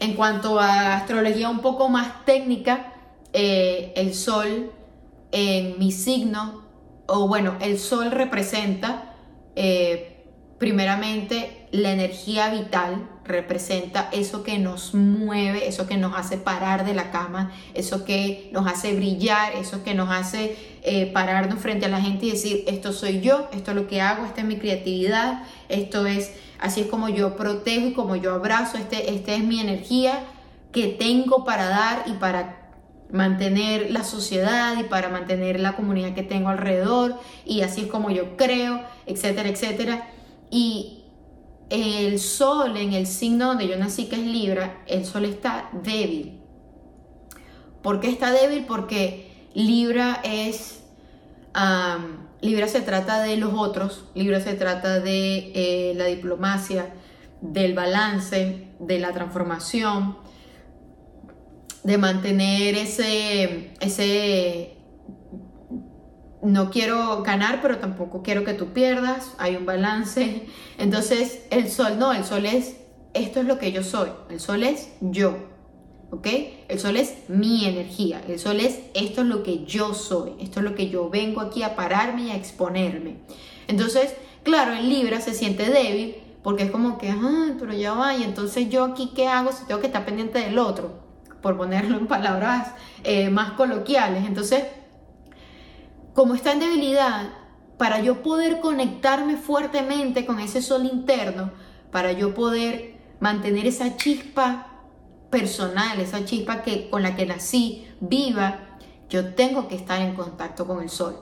en 0.00 0.14
cuanto 0.14 0.60
a 0.60 0.96
astrología 0.96 1.48
un 1.48 1.60
poco 1.60 1.88
más 1.88 2.24
técnica, 2.24 2.92
eh, 3.32 3.92
el 3.96 4.14
sol 4.14 4.72
en 5.32 5.78
mi 5.78 5.92
signo, 5.92 6.62
o 7.06 7.26
bueno, 7.26 7.56
el 7.60 7.78
sol 7.78 8.10
representa 8.10 9.14
eh, 9.56 10.24
primeramente 10.58 11.68
la 11.72 11.92
energía 11.92 12.50
vital, 12.50 13.08
representa 13.28 14.08
eso 14.10 14.42
que 14.42 14.58
nos 14.58 14.94
mueve, 14.94 15.68
eso 15.68 15.86
que 15.86 15.96
nos 15.96 16.16
hace 16.16 16.38
parar 16.38 16.84
de 16.84 16.94
la 16.94 17.10
cama, 17.10 17.52
eso 17.74 18.04
que 18.04 18.48
nos 18.52 18.66
hace 18.66 18.94
brillar, 18.94 19.54
eso 19.54 19.84
que 19.84 19.94
nos 19.94 20.10
hace 20.10 20.56
eh, 20.82 21.06
pararnos 21.12 21.60
frente 21.60 21.86
a 21.86 21.88
la 21.90 22.00
gente 22.00 22.26
y 22.26 22.30
decir, 22.30 22.64
esto 22.66 22.92
soy 22.92 23.20
yo, 23.20 23.48
esto 23.52 23.72
es 23.72 23.76
lo 23.76 23.86
que 23.86 24.00
hago, 24.00 24.24
esta 24.24 24.40
es 24.40 24.46
mi 24.46 24.56
creatividad, 24.56 25.42
esto 25.68 26.06
es, 26.06 26.32
así 26.58 26.80
es 26.80 26.86
como 26.86 27.10
yo 27.10 27.36
protejo 27.36 27.88
y 27.88 27.92
como 27.92 28.16
yo 28.16 28.32
abrazo, 28.32 28.78
este, 28.78 29.14
esta 29.14 29.34
es 29.34 29.44
mi 29.44 29.60
energía 29.60 30.24
que 30.72 30.88
tengo 30.88 31.44
para 31.44 31.68
dar 31.68 32.04
y 32.06 32.12
para 32.12 32.72
mantener 33.10 33.90
la 33.90 34.04
sociedad 34.04 34.78
y 34.78 34.84
para 34.84 35.08
mantener 35.08 35.60
la 35.60 35.76
comunidad 35.76 36.14
que 36.14 36.22
tengo 36.22 36.48
alrededor 36.48 37.18
y 37.44 37.60
así 37.60 37.82
es 37.82 37.86
como 37.88 38.10
yo 38.10 38.36
creo, 38.36 38.82
etcétera, 39.06 39.48
etcétera. 39.48 40.08
Y 40.50 40.97
el 41.70 42.18
sol 42.18 42.76
en 42.76 42.92
el 42.92 43.06
signo 43.06 43.48
donde 43.48 43.68
yo 43.68 43.76
nací, 43.76 44.06
que 44.06 44.16
es 44.16 44.26
Libra, 44.26 44.82
el 44.86 45.04
sol 45.04 45.24
está 45.24 45.70
débil. 45.72 46.40
¿Por 47.82 48.00
qué 48.00 48.08
está 48.10 48.32
débil? 48.32 48.64
Porque 48.66 49.48
Libra 49.54 50.20
es... 50.24 50.82
Libra 52.40 52.68
se 52.68 52.82
trata 52.82 53.20
de 53.20 53.36
los 53.36 53.52
otros, 53.54 54.04
Libra 54.14 54.40
se 54.40 54.54
trata 54.54 55.00
de 55.00 55.50
eh, 55.54 55.94
la 55.96 56.04
diplomacia, 56.04 56.94
del 57.40 57.74
balance, 57.74 58.68
de 58.78 58.98
la 59.00 59.12
transformación, 59.12 60.18
de 61.82 61.98
mantener 61.98 62.76
ese, 62.76 63.74
ese 63.80 64.76
no 66.42 66.70
quiero 66.70 67.22
ganar, 67.22 67.60
pero 67.62 67.78
tampoco 67.78 68.22
quiero 68.22 68.44
que 68.44 68.54
tú 68.54 68.72
pierdas, 68.72 69.32
hay 69.38 69.56
un 69.56 69.66
balance. 69.66 70.46
Entonces, 70.78 71.42
el 71.50 71.70
sol 71.70 71.98
no, 71.98 72.12
el 72.12 72.24
sol 72.24 72.46
es, 72.46 72.76
esto 73.14 73.40
es 73.40 73.46
lo 73.46 73.58
que 73.58 73.72
yo 73.72 73.82
soy, 73.82 74.10
el 74.30 74.40
sol 74.40 74.62
es 74.62 74.92
yo, 75.00 75.36
¿ok? 76.10 76.26
El 76.68 76.78
sol 76.78 76.96
es 76.96 77.28
mi 77.28 77.64
energía, 77.64 78.22
el 78.28 78.38
sol 78.38 78.60
es, 78.60 78.80
esto 78.94 79.22
es 79.22 79.26
lo 79.26 79.42
que 79.42 79.64
yo 79.64 79.94
soy, 79.94 80.34
esto 80.40 80.60
es 80.60 80.64
lo 80.64 80.74
que 80.74 80.88
yo 80.88 81.10
vengo 81.10 81.40
aquí 81.40 81.62
a 81.62 81.74
pararme 81.74 82.24
y 82.24 82.30
a 82.30 82.36
exponerme. 82.36 83.16
Entonces, 83.66 84.14
claro, 84.44 84.72
en 84.72 84.88
Libra 84.88 85.20
se 85.20 85.34
siente 85.34 85.68
débil 85.70 86.16
porque 86.42 86.64
es 86.64 86.70
como 86.70 86.98
que, 86.98 87.10
ah, 87.10 87.54
pero 87.58 87.72
ya 87.72 87.94
va, 87.94 88.14
y 88.14 88.22
entonces 88.22 88.70
yo 88.70 88.84
aquí, 88.84 89.10
¿qué 89.14 89.26
hago 89.26 89.52
si 89.52 89.64
tengo 89.66 89.80
que 89.80 89.88
estar 89.88 90.04
pendiente 90.04 90.38
del 90.38 90.58
otro? 90.58 91.00
Por 91.42 91.56
ponerlo 91.56 91.98
en 91.98 92.06
palabras 92.06 92.72
eh, 93.04 93.28
más 93.30 93.52
coloquiales. 93.52 94.26
Entonces, 94.26 94.64
como 96.18 96.34
está 96.34 96.50
en 96.50 96.58
debilidad, 96.58 97.28
para 97.76 98.00
yo 98.00 98.24
poder 98.24 98.58
conectarme 98.58 99.36
fuertemente 99.36 100.26
con 100.26 100.40
ese 100.40 100.60
sol 100.60 100.84
interno, 100.84 101.52
para 101.92 102.10
yo 102.10 102.34
poder 102.34 102.98
mantener 103.20 103.68
esa 103.68 103.96
chispa 103.96 104.80
personal, 105.30 106.00
esa 106.00 106.24
chispa 106.24 106.62
que, 106.62 106.90
con 106.90 107.04
la 107.04 107.14
que 107.14 107.24
nací 107.24 107.86
viva, 108.00 108.78
yo 109.08 109.34
tengo 109.34 109.68
que 109.68 109.76
estar 109.76 110.02
en 110.02 110.16
contacto 110.16 110.66
con 110.66 110.82
el 110.82 110.90
sol. 110.90 111.20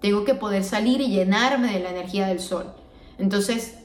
Tengo 0.00 0.24
que 0.24 0.32
poder 0.32 0.64
salir 0.64 1.02
y 1.02 1.10
llenarme 1.10 1.74
de 1.74 1.80
la 1.80 1.90
energía 1.90 2.26
del 2.26 2.40
sol. 2.40 2.72
Entonces, 3.18 3.76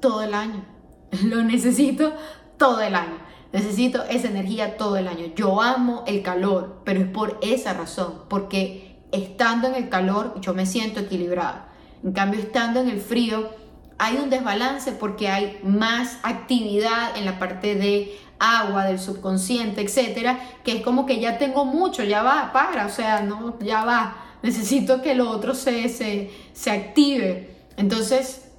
todo 0.00 0.22
el 0.22 0.32
año. 0.32 0.64
Lo 1.24 1.42
necesito 1.42 2.12
todo 2.56 2.82
el 2.82 2.94
año. 2.94 3.18
Necesito 3.52 4.04
esa 4.04 4.28
energía 4.28 4.76
todo 4.76 4.96
el 4.96 5.08
año. 5.08 5.26
Yo 5.34 5.60
amo 5.60 6.04
el 6.06 6.22
calor, 6.22 6.82
pero 6.84 7.00
es 7.00 7.08
por 7.08 7.40
esa 7.42 7.74
razón, 7.74 8.26
porque 8.28 8.85
estando 9.12 9.68
en 9.68 9.74
el 9.74 9.88
calor 9.88 10.40
yo 10.40 10.54
me 10.54 10.66
siento 10.66 11.00
equilibrada. 11.00 11.68
En 12.04 12.12
cambio, 12.12 12.40
estando 12.40 12.80
en 12.80 12.88
el 12.88 13.00
frío 13.00 13.50
hay 13.98 14.16
un 14.16 14.30
desbalance 14.30 14.92
porque 14.92 15.28
hay 15.28 15.58
más 15.62 16.18
actividad 16.22 17.16
en 17.16 17.24
la 17.24 17.38
parte 17.38 17.74
de 17.74 18.18
agua, 18.38 18.84
del 18.84 18.98
subconsciente, 18.98 19.80
etcétera, 19.80 20.38
que 20.62 20.72
es 20.72 20.82
como 20.82 21.06
que 21.06 21.20
ya 21.20 21.38
tengo 21.38 21.64
mucho, 21.64 22.04
ya 22.04 22.22
va, 22.22 22.52
para, 22.52 22.86
o 22.86 22.90
sea, 22.90 23.22
no, 23.22 23.58
ya 23.60 23.84
va, 23.84 24.16
necesito 24.42 25.00
que 25.00 25.14
lo 25.14 25.30
otro 25.30 25.54
se, 25.54 25.88
se, 25.88 26.70
active. 26.70 27.56
Entonces, 27.78 28.50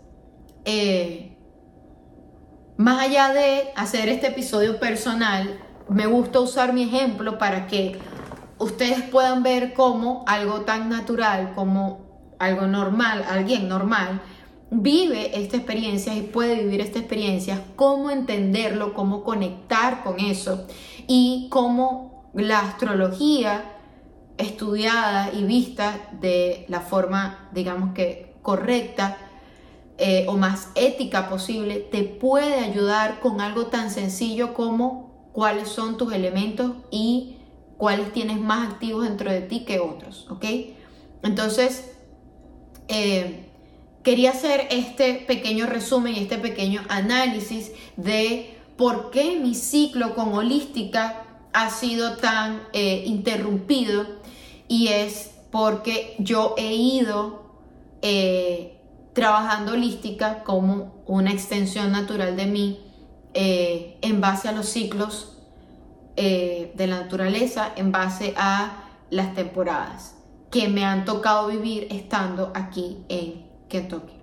eh, 0.66 1.38
más 2.78 3.04
allá 3.04 3.34
de 3.34 3.70
hacer 3.76 4.10
este 4.10 4.28
episodio 4.28 4.80
personal, 4.80 5.60
me 5.90 6.08
gusta 6.08 6.40
usar 6.40 6.74
mi 6.74 6.84
ejemplo 6.84 7.38
para 7.38 7.68
que 7.68 7.98
ustedes 8.60 9.02
puedan 9.04 9.44
ver 9.44 9.74
cómo 9.74 10.24
algo 10.28 10.62
tan 10.62 10.90
natural 10.90 11.54
como 11.56 12.08
algo 12.40 12.68
normal, 12.68 13.26
alguien 13.30 13.68
normal, 13.68 14.22
vive 14.70 15.40
esta 15.40 15.58
experiencia 15.58 16.16
y 16.16 16.22
puede 16.22 16.64
vivir 16.64 16.82
esta 16.82 17.00
experiencia, 17.00 17.64
cómo 17.76 18.12
entenderlo, 18.12 18.94
cómo 18.94 19.24
conectar 19.24 20.04
con 20.04 20.20
eso 20.20 20.68
y 21.08 21.48
cómo 21.50 22.30
la 22.34 22.60
astrología 22.60 23.64
estudiada 24.38 25.32
y 25.34 25.44
vista 25.44 26.10
de 26.20 26.66
la 26.68 26.82
forma, 26.82 27.50
digamos 27.54 27.94
que 27.94 28.36
correcta 28.42 29.18
eh, 29.98 30.26
o 30.28 30.38
más 30.38 30.70
ética 30.76 31.28
posible, 31.30 31.78
te 31.78 32.04
puede 32.04 32.60
ayudar 32.60 33.20
con 33.20 33.42
algo 33.42 33.68
tan 33.68 33.90
sencillo 33.90 34.54
como 34.54 35.32
cuáles 35.32 35.70
son 35.70 35.98
tus 35.98 36.14
elementos 36.14 36.74
y 36.92 37.37
cuáles 37.78 38.12
tienes 38.12 38.40
más 38.40 38.74
activos 38.74 39.04
dentro 39.04 39.32
de 39.32 39.42
ti 39.42 39.62
que 39.62 39.80
otros, 39.80 40.28
¿ok? 40.30 40.46
Entonces, 41.24 41.92
eh, 42.88 43.50
quería 44.04 44.32
hacer 44.32 44.68
este 44.72 45.16
pequeño 45.28 45.66
resumen 45.66 46.16
este 46.16 46.38
pequeño 46.38 46.82
análisis 46.90 47.72
de 47.98 48.58
por 48.78 49.12
qué 49.12 49.40
mi 49.40 49.54
ciclo 49.56 50.16
con 50.16 50.34
holística 50.34 51.26
ha 51.54 51.70
sido 51.70 52.18
tan 52.18 52.62
eh, 52.74 53.04
interrumpido 53.06 54.06
y 54.68 54.88
es 54.88 55.32
porque 55.52 56.16
yo 56.20 56.56
he 56.58 56.74
ido 56.76 57.52
eh, 58.02 58.80
trabajando 59.14 59.74
holística 59.74 60.44
como 60.44 61.04
una 61.06 61.32
extensión 61.32 61.92
natural 61.92 62.36
de 62.36 62.46
mí 62.46 62.80
en 63.40 64.20
base 64.20 64.48
a 64.48 64.52
los 64.52 64.68
ciclos 64.68 65.37
eh, 66.20 66.72
de 66.76 66.88
la 66.88 67.02
naturaleza 67.02 67.74
en 67.76 67.92
base 67.92 68.34
a 68.38 68.86
las 69.12 69.36
temporadas 69.36 70.16
que 70.50 70.68
me 70.68 70.84
han 70.84 71.06
tocado 71.06 71.48
vivir 71.48 71.88
estando 71.92 72.52
aquí 72.56 73.06
en 73.08 73.46
Kentucky. 73.70 74.16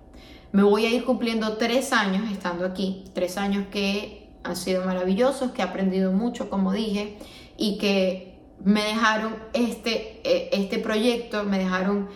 Me 0.51 0.63
voy 0.63 0.85
a 0.85 0.89
ir 0.89 1.05
cumpliendo 1.05 1.55
tres 1.55 1.93
años 1.93 2.29
estando 2.29 2.65
aquí, 2.65 3.05
tres 3.13 3.37
años 3.37 3.67
que 3.71 4.29
han 4.43 4.57
sido 4.57 4.83
maravillosos, 4.83 5.51
que 5.51 5.61
he 5.61 5.65
aprendido 5.65 6.11
mucho, 6.11 6.49
como 6.49 6.73
dije, 6.73 7.17
y 7.57 7.77
que 7.77 8.39
me 8.61 8.83
dejaron 8.83 9.37
este, 9.53 10.19
eh, 10.25 10.49
este 10.51 10.79
proyecto, 10.79 11.45
me 11.45 11.59
dejaron 11.59 12.09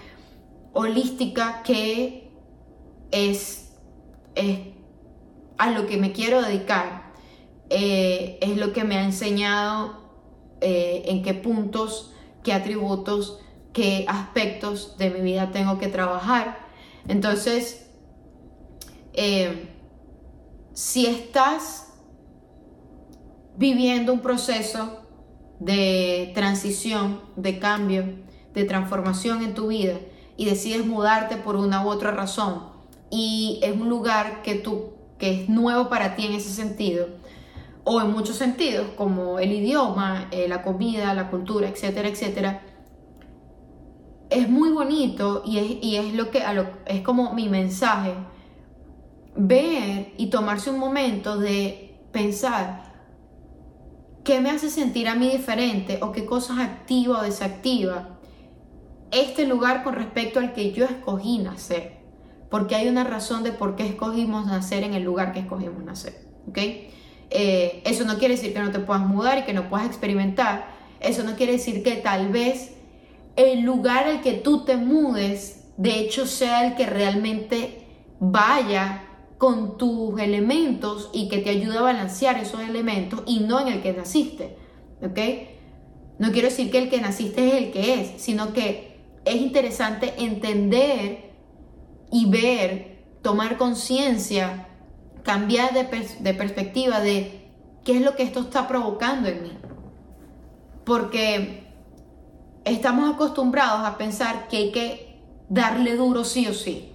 holística, 0.73 1.63
que 1.63 2.29
es, 3.11 3.71
es 4.35 4.59
a 5.57 5.71
lo 5.71 5.87
que 5.87 5.95
me 5.95 6.11
quiero 6.11 6.41
dedicar 6.41 6.98
eh, 7.69 8.37
es 8.41 8.57
lo 8.57 8.73
que 8.73 8.83
me 8.83 8.97
ha 8.97 9.03
enseñado 9.03 9.99
eh, 10.61 11.03
en 11.05 11.21
qué 11.23 11.33
puntos, 11.33 12.13
qué 12.43 12.53
atributos, 12.53 13.39
qué 13.73 14.05
aspectos 14.07 14.97
de 14.97 15.09
mi 15.09 15.21
vida 15.21 15.51
tengo 15.51 15.77
que 15.77 15.87
trabajar. 15.87 16.67
Entonces, 17.07 17.87
eh, 19.13 19.69
si 20.73 21.05
estás 21.05 21.93
viviendo 23.57 24.13
un 24.13 24.21
proceso 24.21 25.01
de 25.59 26.31
transición, 26.33 27.21
de 27.35 27.59
cambio, 27.59 28.05
de 28.53 28.63
transformación 28.63 29.43
en 29.43 29.53
tu 29.53 29.67
vida 29.67 29.99
y 30.37 30.45
decides 30.45 30.85
mudarte 30.85 31.37
por 31.37 31.55
una 31.55 31.85
u 31.85 31.89
otra 31.89 32.11
razón 32.11 32.69
y 33.11 33.59
es 33.61 33.73
un 33.73 33.89
lugar 33.89 34.41
que 34.41 34.55
tú 34.55 34.93
que 35.19 35.43
es 35.43 35.49
nuevo 35.49 35.89
para 35.89 36.15
ti 36.15 36.25
en 36.25 36.33
ese 36.33 36.49
sentido, 36.49 37.07
o 37.91 37.99
en 38.01 38.11
muchos 38.11 38.35
sentidos, 38.35 38.89
como 38.95 39.39
el 39.39 39.51
idioma, 39.51 40.27
eh, 40.29 40.47
la 40.47 40.61
comida, 40.61 41.11
la 41.15 41.31
cultura, 41.31 41.67
etcétera, 41.67 42.07
etcétera, 42.07 42.61
es 44.29 44.47
muy 44.47 44.69
bonito 44.69 45.41
y 45.43 45.57
es, 45.57 45.83
y 45.83 45.95
es 45.95 46.13
lo 46.13 46.29
que 46.29 46.43
es 46.85 47.01
como 47.01 47.33
mi 47.33 47.49
mensaje 47.49 48.13
ver 49.35 50.13
y 50.17 50.27
tomarse 50.27 50.69
un 50.69 50.77
momento 50.77 51.39
de 51.39 51.99
pensar 52.11 52.93
qué 54.23 54.39
me 54.39 54.51
hace 54.51 54.69
sentir 54.69 55.07
a 55.07 55.15
mí 55.15 55.27
diferente 55.27 55.97
o 56.03 56.11
qué 56.11 56.27
cosas 56.27 56.59
activa 56.59 57.21
o 57.21 57.23
desactiva 57.23 58.19
este 59.09 59.47
lugar 59.47 59.83
con 59.83 59.95
respecto 59.95 60.39
al 60.39 60.53
que 60.53 60.73
yo 60.73 60.85
escogí 60.85 61.39
nacer. 61.39 61.97
Porque 62.51 62.75
hay 62.75 62.87
una 62.87 63.03
razón 63.03 63.41
de 63.41 63.51
por 63.51 63.75
qué 63.75 63.87
escogimos 63.87 64.45
nacer 64.45 64.83
en 64.83 64.93
el 64.93 65.01
lugar 65.01 65.33
que 65.33 65.39
escogimos 65.39 65.83
nacer. 65.83 66.29
¿ok? 66.47 66.59
Eh, 67.31 67.81
eso 67.85 68.05
no 68.05 68.17
quiere 68.17 68.35
decir 68.35 68.53
que 68.53 68.59
no 68.59 68.71
te 68.71 68.79
puedas 68.79 69.05
mudar 69.05 69.39
y 69.39 69.43
que 69.43 69.53
no 69.53 69.69
puedas 69.69 69.87
experimentar. 69.87 70.67
Eso 70.99 71.23
no 71.23 71.35
quiere 71.35 71.53
decir 71.53 71.83
que 71.83 71.95
tal 71.97 72.29
vez 72.29 72.71
el 73.35 73.61
lugar 73.61 74.07
al 74.07 74.21
que 74.21 74.33
tú 74.33 74.65
te 74.65 74.77
mudes, 74.77 75.65
de 75.77 75.99
hecho, 75.99 76.25
sea 76.25 76.67
el 76.67 76.75
que 76.75 76.85
realmente 76.85 77.87
vaya 78.19 79.05
con 79.37 79.77
tus 79.77 80.19
elementos 80.19 81.09
y 81.13 81.29
que 81.29 81.37
te 81.37 81.51
ayude 81.51 81.77
a 81.77 81.81
balancear 81.81 82.37
esos 82.37 82.59
elementos 82.61 83.23
y 83.25 83.39
no 83.39 83.61
en 83.61 83.69
el 83.69 83.81
que 83.81 83.93
naciste. 83.93 84.57
¿Ok? 85.01 85.19
No 86.17 86.33
quiero 86.33 86.49
decir 86.49 86.69
que 86.69 86.79
el 86.79 86.89
que 86.89 86.99
naciste 86.99 87.47
es 87.47 87.53
el 87.53 87.71
que 87.71 87.93
es, 87.93 88.21
sino 88.21 88.51
que 88.51 88.99
es 89.23 89.35
interesante 89.35 90.13
entender 90.17 91.31
y 92.11 92.29
ver, 92.29 93.05
tomar 93.21 93.57
conciencia, 93.57 94.68
cambiar 95.23 95.73
de, 95.73 96.33
perspectiva 96.33 96.99
de 96.99 97.51
qué 97.83 97.97
es 97.97 98.01
lo 98.01 98.15
que 98.15 98.23
esto 98.23 98.41
está 98.41 98.67
provocando 98.67 99.29
en 99.29 99.43
mí. 99.43 99.57
Porque 100.85 101.67
estamos 102.65 103.13
acostumbrados 103.13 103.85
a 103.85 103.97
pensar 103.97 104.47
que 104.47 104.57
hay 104.57 104.71
que 104.71 105.21
darle 105.49 105.95
duro 105.95 106.23
sí 106.23 106.47
o 106.47 106.53
sí. 106.53 106.91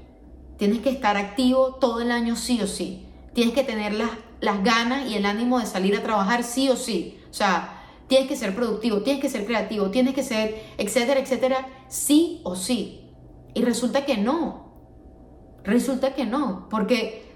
Tienes 0.57 0.81
que 0.81 0.91
estar 0.91 1.17
activo 1.17 1.75
todo 1.75 2.01
el 2.01 2.11
año 2.11 2.37
sí 2.37 2.61
o 2.63 2.67
sí. 2.67 3.07
Tienes 3.33 3.55
que 3.55 3.65
tener 3.65 3.93
las, 3.95 4.11
las 4.41 4.63
ganas 4.63 5.09
y 5.11 5.17
el 5.17 5.27
ánimo 5.27 5.59
de 5.59 5.67
salir 5.67 5.97
a 5.97 6.03
trabajar 6.03 6.45
sí 6.45 6.69
o 6.71 6.77
sí. 6.77 7.19
O 7.31 7.35
sea, 7.35 7.83
tienes 8.07 8.29
que 8.29 8.37
ser 8.37 8.55
productivo, 8.55 9.03
tienes 9.03 9.21
que 9.21 9.29
ser 9.29 9.47
creativo, 9.47 9.91
tienes 9.91 10.15
que 10.15 10.23
ser, 10.23 10.63
etcétera, 10.79 11.21
etcétera, 11.21 11.67
sí 11.89 12.41
o 12.45 12.55
sí. 12.55 13.11
Y 13.55 13.63
resulta 13.63 14.05
que 14.05 14.17
no. 14.17 14.73
Resulta 15.65 16.15
que 16.15 16.27
no. 16.27 16.69
Porque 16.69 17.34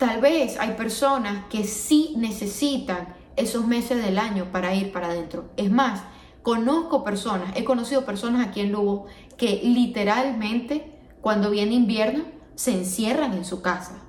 tal 0.00 0.22
vez 0.22 0.58
hay 0.58 0.72
personas 0.72 1.44
que 1.50 1.64
sí 1.64 2.14
necesitan 2.16 3.14
esos 3.36 3.66
meses 3.66 4.02
del 4.02 4.18
año 4.18 4.46
para 4.50 4.74
ir 4.74 4.92
para 4.92 5.08
adentro. 5.08 5.50
Es 5.58 5.70
más, 5.70 6.02
conozco 6.42 7.04
personas, 7.04 7.52
he 7.54 7.64
conocido 7.64 8.06
personas 8.06 8.48
aquí 8.48 8.60
en 8.60 8.72
Lugo 8.72 9.06
que 9.36 9.60
literalmente 9.62 10.98
cuando 11.20 11.50
viene 11.50 11.74
invierno 11.74 12.24
se 12.54 12.72
encierran 12.72 13.34
en 13.34 13.44
su 13.44 13.60
casa. 13.60 14.02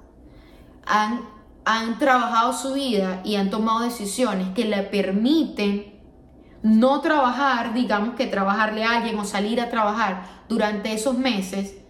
Han, 0.86 1.25
han 1.65 1.99
trabajado 1.99 2.54
su 2.54 2.73
vida 2.73 3.19
y 3.25 3.36
han 3.36 3.49
tomado 3.49 3.82
decisiones 3.82 4.47
que 4.56 4.63
le 4.63 4.84
permiten 4.84 5.99
no 6.63 7.01
trabajar, 7.01 7.73
digamos 7.73 8.15
que 8.15 8.27
trabajarle 8.27 8.86
a 8.86 8.95
alguien 8.95 9.19
o 9.19 9.25
salir 9.25 9.60
a 9.60 9.69
trabajar 9.69 10.45
durante 10.47 10.93
esos 10.93 11.17
meses 11.17 11.81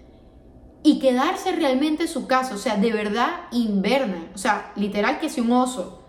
y 0.84 1.00
quedarse 1.00 1.52
realmente 1.52 2.04
en 2.04 2.10
su 2.10 2.28
casa, 2.28 2.56
o 2.56 2.58
sea, 2.58 2.76
de 2.76 2.92
verdad 2.92 3.30
invernan, 3.52 4.30
o 4.34 4.38
sea, 4.38 4.72
literal 4.76 5.20
que 5.20 5.30
si 5.30 5.42
un 5.42 5.52
oso, 5.52 6.02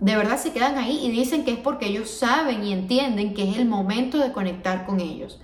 de 0.00 0.16
verdad 0.16 0.38
se 0.38 0.52
quedan 0.52 0.76
ahí 0.78 1.00
y 1.02 1.10
dicen 1.10 1.44
que 1.44 1.52
es 1.52 1.58
porque 1.58 1.86
ellos 1.86 2.10
saben 2.10 2.64
y 2.64 2.72
entienden 2.72 3.34
que 3.34 3.50
es 3.50 3.56
el 3.56 3.66
momento 3.66 4.18
de 4.18 4.32
conectar 4.32 4.86
con 4.86 5.00
ellos. 5.00 5.40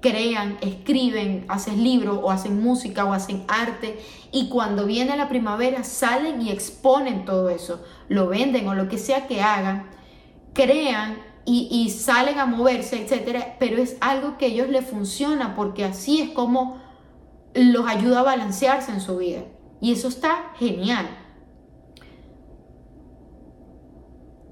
Crean, 0.00 0.58
escriben, 0.60 1.46
hacen 1.48 1.82
libros 1.82 2.20
o 2.22 2.30
hacen 2.30 2.62
música 2.62 3.06
o 3.06 3.14
hacen 3.14 3.44
arte 3.48 3.98
y 4.30 4.50
cuando 4.50 4.84
viene 4.84 5.16
la 5.16 5.30
primavera 5.30 5.82
salen 5.82 6.42
y 6.42 6.50
exponen 6.50 7.24
todo 7.24 7.48
eso, 7.48 7.82
lo 8.08 8.28
venden 8.28 8.68
o 8.68 8.74
lo 8.74 8.88
que 8.88 8.98
sea 8.98 9.26
que 9.26 9.40
hagan, 9.40 9.88
crean 10.52 11.16
y, 11.46 11.90
salen 11.90 12.38
a 12.38 12.46
moverse, 12.46 13.02
etcétera, 13.02 13.56
pero 13.58 13.76
es 13.76 13.96
algo 14.00 14.38
que 14.38 14.46
a 14.46 14.48
ellos 14.48 14.68
les 14.68 14.86
funciona 14.86 15.54
porque 15.54 15.84
así 15.84 16.20
es 16.20 16.30
como 16.30 16.80
los 17.54 17.86
ayuda 17.86 18.20
a 18.20 18.22
balancearse 18.24 18.92
en 18.92 19.00
su 19.00 19.16
vida 19.18 19.42
y 19.80 19.92
eso 19.92 20.08
está 20.08 20.52
genial. 20.56 21.08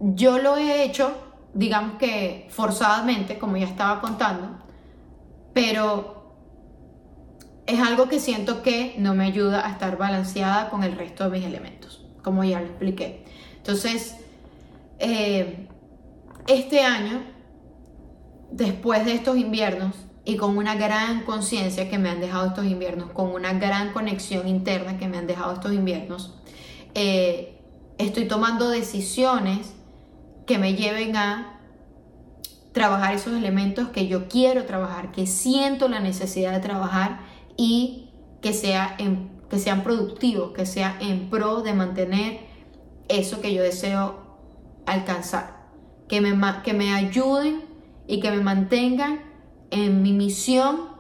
Yo 0.01 0.38
lo 0.38 0.57
he 0.57 0.85
hecho, 0.85 1.12
digamos 1.55 1.97
que 1.99 2.49
forzadamente, 2.51 3.38
como 3.38 3.57
ya 3.57 3.67
estaba 3.67 4.01
contando, 4.01 4.59
pero 5.53 6.35
es 7.67 7.81
algo 7.81 8.09
que 8.09 8.19
siento 8.19 8.62
que 8.62 8.97
no 8.99 9.15
me 9.15 9.25
ayuda 9.25 9.67
a 9.67 9.71
estar 9.71 9.97
balanceada 9.97 10.71
con 10.71 10.83
el 10.83 10.97
resto 10.97 11.25
de 11.25 11.38
mis 11.38 11.47
elementos, 11.47 12.05
como 12.23 12.43
ya 12.43 12.61
lo 12.61 12.67
expliqué. 12.67 13.25
Entonces, 13.57 14.17
eh, 14.99 15.69
este 16.47 16.81
año, 16.81 17.23
después 18.51 19.05
de 19.05 19.15
estos 19.15 19.37
inviernos, 19.37 19.95
y 20.25 20.37
con 20.37 20.57
una 20.57 20.77
gran 20.77 21.25
conciencia 21.25 21.91
que 21.91 21.99
me 21.99 22.09
han 22.09 22.21
dejado 22.21 22.47
estos 22.49 22.67
inviernos, 22.67 23.11
con 23.11 23.33
una 23.33 23.55
gran 23.55 23.93
conexión 23.93 24.47
interna 24.47 24.99
que 24.99 25.09
me 25.09 25.19
han 25.19 25.27
dejado 25.27 25.55
estos 25.55 25.73
inviernos, 25.73 26.35
eh, 26.95 27.59
estoy 27.99 28.27
tomando 28.27 28.69
decisiones 28.69 29.75
que 30.47 30.59
me 30.59 30.75
lleven 30.75 31.17
a 31.17 31.61
trabajar 32.73 33.15
esos 33.15 33.35
elementos 33.35 33.89
que 33.89 34.07
yo 34.07 34.29
quiero 34.29 34.65
trabajar, 34.65 35.13
que 35.13 35.27
siento 35.27 35.89
la 35.89 36.01
necesidad 36.01 36.53
de 36.53 36.61
trabajar 36.61 37.21
y 37.57 38.11
que, 38.41 38.53
sea 38.53 38.97
que 39.51 39.59
sean 39.59 39.83
productivos, 39.83 40.53
que 40.53 40.67
sea 40.67 40.97
en 41.01 41.31
pro 41.31 41.63
de 41.63 41.75
mantener 41.75 42.41
eso 43.09 43.41
que 43.41 43.53
yo 43.53 43.63
deseo 43.63 44.23
alcanzar, 44.87 45.69
que 46.09 46.21
me, 46.21 46.35
que 46.63 46.73
me 46.73 46.95
ayuden 46.95 47.65
y 48.07 48.21
que 48.21 48.31
me 48.31 48.41
mantengan 48.41 49.32
en 49.73 50.03
mi 50.03 50.13
misión, 50.13 50.91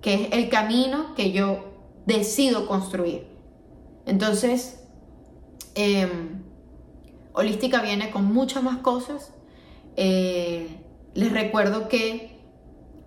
que 0.00 0.14
es 0.14 0.28
el 0.32 0.48
camino 0.48 1.14
que 1.14 1.32
yo 1.32 1.64
decido 2.06 2.66
construir. 2.66 3.26
Entonces, 4.06 4.80
em, 5.74 6.44
Holística 7.34 7.82
viene 7.82 8.10
con 8.10 8.32
muchas 8.32 8.62
más 8.62 8.78
cosas. 8.78 9.34
Eh, 9.96 10.68
les 11.14 11.32
recuerdo 11.32 11.88
que 11.88 12.38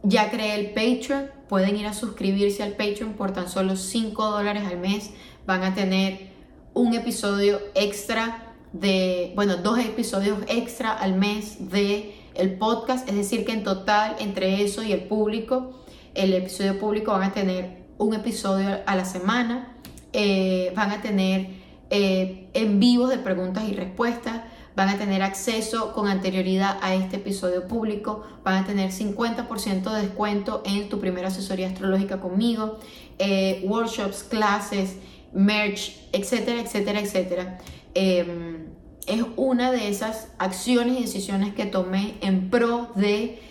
ya 0.03 0.29
creé 0.29 0.55
el 0.55 0.71
Patreon, 0.71 1.31
pueden 1.47 1.77
ir 1.77 1.87
a 1.87 1.93
suscribirse 1.93 2.61
al 2.61 2.73
Patreon 2.73 3.13
por 3.13 3.31
tan 3.31 3.49
solo 3.49 3.75
5 3.77 4.29
dólares 4.29 4.63
al 4.67 4.77
mes. 4.77 5.11
Van 5.47 5.63
a 5.63 5.73
tener 5.73 6.29
un 6.73 6.93
episodio 6.93 7.59
extra 7.73 8.53
de, 8.73 9.31
bueno, 9.35 9.57
dos 9.57 9.79
episodios 9.79 10.39
extra 10.47 10.91
al 10.91 11.15
mes 11.15 11.71
de 11.71 12.13
el 12.35 12.57
podcast, 12.57 13.07
es 13.09 13.15
decir, 13.15 13.45
que 13.45 13.51
en 13.51 13.63
total 13.63 14.15
entre 14.19 14.63
eso 14.63 14.83
y 14.83 14.91
el 14.91 15.03
público, 15.03 15.79
el 16.13 16.33
episodio 16.33 16.79
público 16.79 17.11
van 17.11 17.23
a 17.23 17.33
tener 17.33 17.79
un 17.97 18.13
episodio 18.13 18.79
a 18.85 18.95
la 18.95 19.05
semana, 19.05 19.75
eh, 20.13 20.71
van 20.75 20.91
a 20.91 21.01
tener 21.01 21.49
eh, 21.89 22.47
en 22.53 22.79
vivos 22.79 23.09
de 23.09 23.17
preguntas 23.17 23.63
y 23.67 23.73
respuestas, 23.73 24.41
van 24.75 24.89
a 24.89 24.97
tener 24.97 25.21
acceso 25.21 25.91
con 25.91 26.07
anterioridad 26.07 26.77
a 26.81 26.95
este 26.95 27.17
episodio 27.17 27.67
público, 27.67 28.23
van 28.43 28.63
a 28.63 28.65
tener 28.65 28.91
50% 28.91 29.91
de 29.91 30.01
descuento 30.03 30.63
en 30.65 30.87
tu 30.87 30.99
primera 30.99 31.27
asesoría 31.27 31.67
astrológica 31.67 32.21
conmigo, 32.21 32.79
eh, 33.17 33.61
workshops, 33.67 34.23
clases, 34.23 34.95
merch, 35.33 35.97
etcétera, 36.13 36.61
etcétera, 36.61 36.99
etcétera. 37.01 37.57
Em, 37.93 38.68
es 39.09 39.23
una 39.35 39.71
de 39.71 39.89
esas 39.89 40.29
acciones 40.37 40.97
y 40.97 41.01
decisiones 41.01 41.53
que 41.53 41.65
tomé 41.65 42.15
en 42.21 42.49
pro 42.49 42.91
de, 42.95 43.41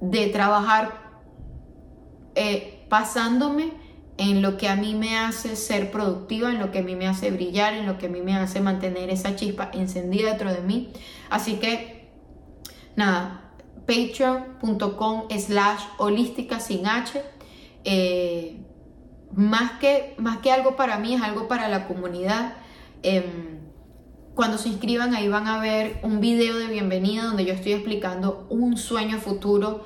de 0.00 0.26
trabajar 0.26 1.00
eh, 2.34 2.84
pasándome 2.88 3.72
en 4.18 4.42
lo 4.42 4.58
que 4.58 4.68
a 4.68 4.76
mí 4.76 4.94
me 4.94 5.16
hace 5.16 5.56
ser 5.56 5.90
productiva, 5.90 6.50
en 6.50 6.58
lo 6.58 6.70
que 6.70 6.80
a 6.80 6.82
mí 6.82 6.94
me 6.94 7.08
hace 7.08 7.30
brillar, 7.30 7.72
en 7.72 7.86
lo 7.86 7.96
que 7.96 8.06
a 8.06 8.08
mí 8.10 8.20
me 8.20 8.36
hace 8.36 8.60
mantener 8.60 9.08
esa 9.08 9.34
chispa 9.34 9.70
encendida 9.72 10.28
dentro 10.28 10.52
de 10.52 10.60
mí. 10.60 10.92
Así 11.30 11.54
que, 11.54 12.10
nada, 12.96 13.54
patreon.com 13.86 15.22
slash 15.30 15.80
holística 15.96 16.60
sin 16.60 16.86
H. 16.86 17.22
Eh, 17.84 18.58
más, 19.32 19.72
que, 19.80 20.14
más 20.18 20.38
que 20.38 20.52
algo 20.52 20.76
para 20.76 20.98
mí, 20.98 21.14
es 21.14 21.22
algo 21.22 21.48
para 21.48 21.68
la 21.68 21.86
comunidad. 21.86 22.56
Em, 23.02 23.69
cuando 24.40 24.56
se 24.56 24.70
inscriban 24.70 25.14
ahí 25.14 25.28
van 25.28 25.46
a 25.48 25.60
ver 25.60 26.00
un 26.02 26.18
video 26.18 26.56
de 26.56 26.68
bienvenida 26.68 27.24
donde 27.24 27.44
yo 27.44 27.52
estoy 27.52 27.72
explicando 27.74 28.46
un 28.48 28.78
sueño 28.78 29.18
futuro 29.18 29.84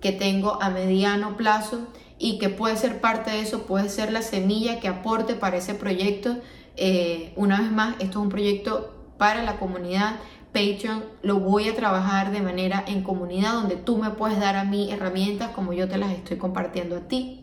que 0.00 0.12
tengo 0.12 0.62
a 0.62 0.70
mediano 0.70 1.36
plazo 1.36 1.88
y 2.16 2.38
que 2.38 2.48
puede 2.48 2.76
ser 2.76 3.00
parte 3.00 3.32
de 3.32 3.40
eso, 3.40 3.66
puede 3.66 3.88
ser 3.88 4.12
la 4.12 4.22
semilla 4.22 4.78
que 4.78 4.86
aporte 4.86 5.34
para 5.34 5.56
ese 5.56 5.74
proyecto. 5.74 6.36
Eh, 6.76 7.32
una 7.34 7.60
vez 7.60 7.72
más, 7.72 7.96
esto 7.98 8.20
es 8.20 8.24
un 8.24 8.28
proyecto 8.28 8.94
para 9.18 9.42
la 9.42 9.58
comunidad. 9.58 10.20
Patreon 10.52 11.04
lo 11.22 11.40
voy 11.40 11.68
a 11.68 11.74
trabajar 11.74 12.30
de 12.30 12.42
manera 12.42 12.84
en 12.86 13.02
comunidad 13.02 13.54
donde 13.54 13.74
tú 13.74 13.98
me 13.98 14.10
puedes 14.10 14.38
dar 14.38 14.54
a 14.54 14.62
mí 14.62 14.88
herramientas 14.92 15.50
como 15.50 15.72
yo 15.72 15.88
te 15.88 15.98
las 15.98 16.12
estoy 16.12 16.36
compartiendo 16.36 16.98
a 16.98 17.00
ti. 17.08 17.42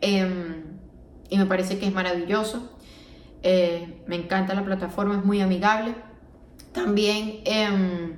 Em, 0.00 0.64
y 1.30 1.38
me 1.38 1.46
parece 1.46 1.78
que 1.78 1.86
es 1.86 1.94
maravilloso. 1.94 2.71
Eh, 3.42 4.02
me 4.06 4.16
encanta 4.16 4.54
la 4.54 4.64
plataforma, 4.64 5.18
es 5.18 5.24
muy 5.24 5.40
amigable. 5.40 5.94
También 6.72 7.40
em, 7.44 8.16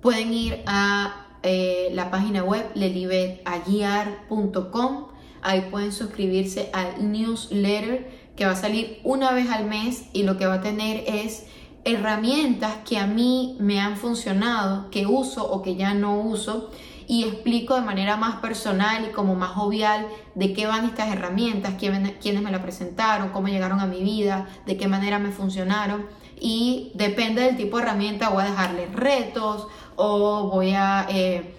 pueden 0.00 0.32
ir 0.32 0.62
a 0.66 1.26
eh, 1.42 1.90
la 1.92 2.10
página 2.10 2.42
web 2.44 2.70
lelibetaguiar.com. 2.74 5.08
Ahí 5.42 5.68
pueden 5.70 5.92
suscribirse 5.92 6.70
al 6.72 7.10
newsletter 7.10 8.22
que 8.36 8.46
va 8.46 8.52
a 8.52 8.56
salir 8.56 9.00
una 9.02 9.32
vez 9.32 9.50
al 9.50 9.66
mes 9.66 10.04
y 10.12 10.22
lo 10.22 10.38
que 10.38 10.46
va 10.46 10.54
a 10.54 10.60
tener 10.60 11.02
es 11.06 11.46
herramientas 11.84 12.76
que 12.88 12.98
a 12.98 13.08
mí 13.08 13.56
me 13.58 13.80
han 13.80 13.96
funcionado, 13.96 14.88
que 14.90 15.06
uso 15.06 15.50
o 15.50 15.62
que 15.62 15.74
ya 15.74 15.94
no 15.94 16.20
uso 16.20 16.70
y 17.06 17.24
explico 17.24 17.74
de 17.74 17.82
manera 17.82 18.16
más 18.16 18.36
personal 18.36 19.06
y 19.08 19.12
como 19.12 19.34
más 19.34 19.50
jovial 19.50 20.06
de 20.34 20.52
qué 20.52 20.66
van 20.66 20.84
estas 20.84 21.12
herramientas, 21.12 21.74
quiénes 21.78 22.42
me 22.42 22.50
la 22.50 22.62
presentaron, 22.62 23.30
cómo 23.30 23.48
llegaron 23.48 23.80
a 23.80 23.86
mi 23.86 24.02
vida, 24.02 24.48
de 24.66 24.76
qué 24.76 24.88
manera 24.88 25.18
me 25.18 25.30
funcionaron 25.30 26.06
y 26.40 26.90
depende 26.94 27.42
del 27.42 27.56
tipo 27.56 27.76
de 27.76 27.84
herramienta 27.84 28.28
voy 28.28 28.42
a 28.42 28.46
dejarles 28.46 28.92
retos 28.92 29.68
o 29.94 30.48
voy 30.50 30.72
a 30.72 31.06
eh, 31.08 31.54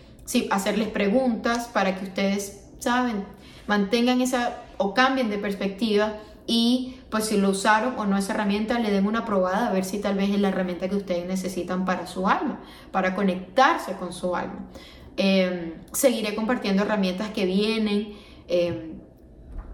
hacerles 0.51 0.89
preguntas 0.89 1.67
para 1.67 1.95
que 1.95 2.05
ustedes, 2.05 2.65
saben, 2.79 3.25
mantengan 3.65 4.19
esa 4.21 4.63
o 4.77 4.93
cambien 4.93 5.29
de 5.29 5.37
perspectiva 5.37 6.13
y 6.45 6.99
pues 7.09 7.25
si 7.25 7.37
lo 7.37 7.49
usaron 7.49 7.93
o 7.97 8.05
no 8.05 8.17
esa 8.17 8.33
herramienta, 8.33 8.79
le 8.79 8.91
den 8.91 9.05
una 9.05 9.23
probada 9.23 9.67
a 9.67 9.71
ver 9.71 9.85
si 9.85 9.99
tal 9.99 10.15
vez 10.15 10.31
es 10.31 10.39
la 10.41 10.49
herramienta 10.49 10.89
que 10.89 10.95
ustedes 10.95 11.25
necesitan 11.25 11.85
para 11.85 12.05
su 12.05 12.27
alma, 12.27 12.59
para 12.91 13.15
conectarse 13.15 13.93
con 13.93 14.11
su 14.11 14.35
alma. 14.35 14.67
Em, 15.15 15.73
seguiré 15.91 16.33
compartiendo 16.33 16.83
herramientas 16.83 17.29
que 17.29 17.45
vienen. 17.45 18.13
Em, 18.47 18.99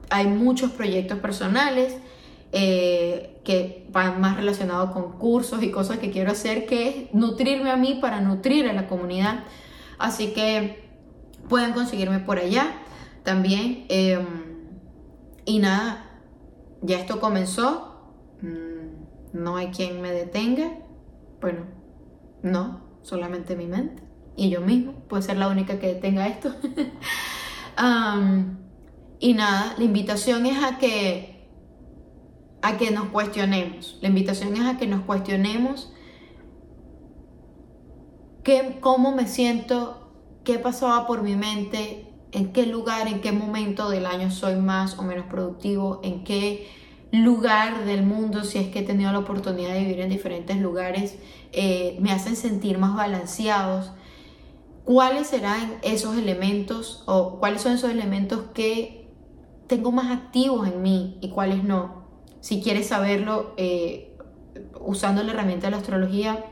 hay 0.10 0.28
muchos 0.28 0.72
proyectos 0.72 1.20
personales 1.20 1.96
eh, 2.52 3.40
que 3.44 3.88
van 3.92 4.20
más 4.20 4.36
relacionados 4.36 4.92
con 4.92 5.14
cursos 5.14 5.64
y 5.64 5.72
cosas 5.72 6.00
que 6.00 6.12
quiero 6.12 6.32
hacer, 6.32 6.66
que 6.66 6.90
es 6.90 7.14
nutrirme 7.14 7.70
a 7.70 7.78
mí 7.78 8.00
para 8.02 8.22
nutrir 8.22 8.68
a 8.68 8.74
la 8.74 8.88
comunidad. 8.88 9.44
Así 9.98 10.34
que 10.34 10.90
pueden 11.48 11.74
conseguirme 11.74 12.20
por 12.20 12.40
allá 12.40 12.74
también. 13.24 13.86
Em, 13.90 14.26
y 15.46 15.60
nada, 15.60 16.22
ya 16.82 17.00
esto 17.00 17.20
comenzó. 17.20 18.12
Mm, 18.42 19.42
no 19.42 19.56
hay 19.56 19.68
quien 19.68 20.02
me 20.02 20.12
detenga. 20.12 20.80
Bueno, 21.40 21.66
no, 22.44 22.82
solamente 23.04 23.56
mi 23.56 23.68
mente 23.68 24.09
y 24.40 24.50
yo 24.50 24.62
mismo, 24.62 24.94
puede 25.10 25.22
ser 25.22 25.36
la 25.36 25.50
única 25.50 25.80
que 25.80 25.88
detenga 25.88 26.26
esto. 26.26 26.56
y 29.20 29.34
nada, 29.34 29.76
la 29.78 29.84
invitación 29.84 30.46
es 30.46 30.64
a 30.64 30.78
que, 30.78 31.46
a 32.62 32.78
que 32.78 32.92
nos 32.92 33.10
cuestionemos. 33.10 33.98
La 34.02 34.08
invitación 34.08 34.56
es 34.56 34.66
a 34.66 34.78
que 34.78 34.88
nos 34.88 35.02
cuestionemos 35.02 35.92
qué, 38.44 38.78
cómo 38.80 39.14
me 39.14 39.28
siento, 39.28 40.10
qué 40.46 40.58
pasaba 40.58 41.06
por 41.06 41.22
mi 41.22 41.36
mente, 41.36 42.08
en 42.32 42.54
qué 42.54 42.66
lugar, 42.66 43.10
en 43.10 43.20
qué 43.20 43.34
momento 43.34 43.90
del 43.90 44.06
año 44.06 44.32
soy 44.32 44.56
más 44.56 44.98
o 44.98 45.04
menos 45.04 45.26
productivo, 45.26 46.00
en 46.02 46.24
qué 46.24 46.70
lugar 47.12 47.84
del 47.84 48.04
mundo, 48.04 48.46
si 48.46 48.58
es 48.58 48.70
que 48.70 48.80
he 48.80 48.84
tenido 48.84 49.12
la 49.12 49.20
oportunidad 49.20 49.74
de 49.74 49.82
vivir 49.82 50.00
en 50.00 50.10
diferentes 50.10 50.56
lugares, 50.62 51.18
eh, 51.52 51.98
me 52.00 52.14
hacen 52.14 52.38
sentir 52.38 52.78
más 52.78 52.96
balanceados 52.96 53.92
cuáles 54.90 55.28
serán 55.28 55.76
esos 55.84 56.18
elementos 56.18 57.04
o 57.06 57.38
cuáles 57.38 57.62
son 57.62 57.74
esos 57.74 57.92
elementos 57.92 58.46
que 58.56 59.08
tengo 59.68 59.92
más 59.92 60.10
activos 60.10 60.68
en 60.68 60.82
mí 60.82 61.20
y 61.22 61.30
cuáles 61.30 61.64
no. 61.64 62.06
Si 62.40 62.60
quieres 62.60 62.88
saberlo 62.88 63.54
eh, 63.58 64.18
usando 64.82 65.22
la 65.22 65.34
herramienta 65.34 65.68
de 65.68 65.72
la 65.72 65.78
astrología, 65.78 66.44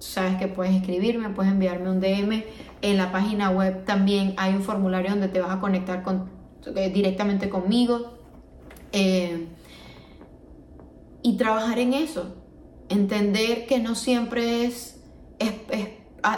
sabes 0.00 0.38
que 0.38 0.48
puedes 0.48 0.74
escribirme, 0.74 1.28
puedes 1.28 1.52
enviarme 1.52 1.88
un 1.88 2.00
DM. 2.00 2.42
En 2.80 2.96
la 2.96 3.12
página 3.12 3.50
web 3.50 3.84
también 3.84 4.34
hay 4.38 4.54
un 4.54 4.62
formulario 4.62 5.10
donde 5.10 5.28
te 5.28 5.40
vas 5.40 5.52
a 5.52 5.60
conectar 5.60 6.02
con, 6.02 6.30
eh, 6.74 6.90
directamente 6.92 7.48
conmigo. 7.48 8.14
Eh, 8.90 9.46
y 11.22 11.36
trabajar 11.36 11.78
en 11.78 11.94
eso. 11.94 12.34
Entender 12.88 13.66
que 13.66 13.78
no 13.78 13.94
siempre 13.94 14.64
es 14.64 15.01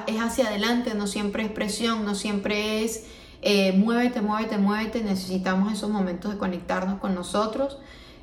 es 0.06 0.20
hacia 0.20 0.48
adelante, 0.48 0.94
no 0.94 1.06
siempre 1.06 1.44
es 1.44 1.50
presión, 1.50 2.04
no 2.04 2.14
siempre 2.14 2.84
es 2.84 3.06
eh, 3.46 3.72
muévete, 3.72 4.22
muévete, 4.22 4.56
muévete. 4.56 5.04
Necesitamos 5.04 5.70
esos 5.70 5.90
momentos 5.90 6.32
de 6.32 6.38
conectarnos 6.38 6.98
con 6.98 7.14
nosotros. 7.14 7.78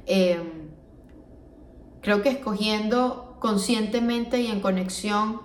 Eh, 0.08 0.42
creo 2.02 2.24
que 2.24 2.30
escogiendo 2.30 3.38
conscientemente 3.40 4.42
y 4.42 4.48
en 4.48 4.62
conexión 4.62 5.42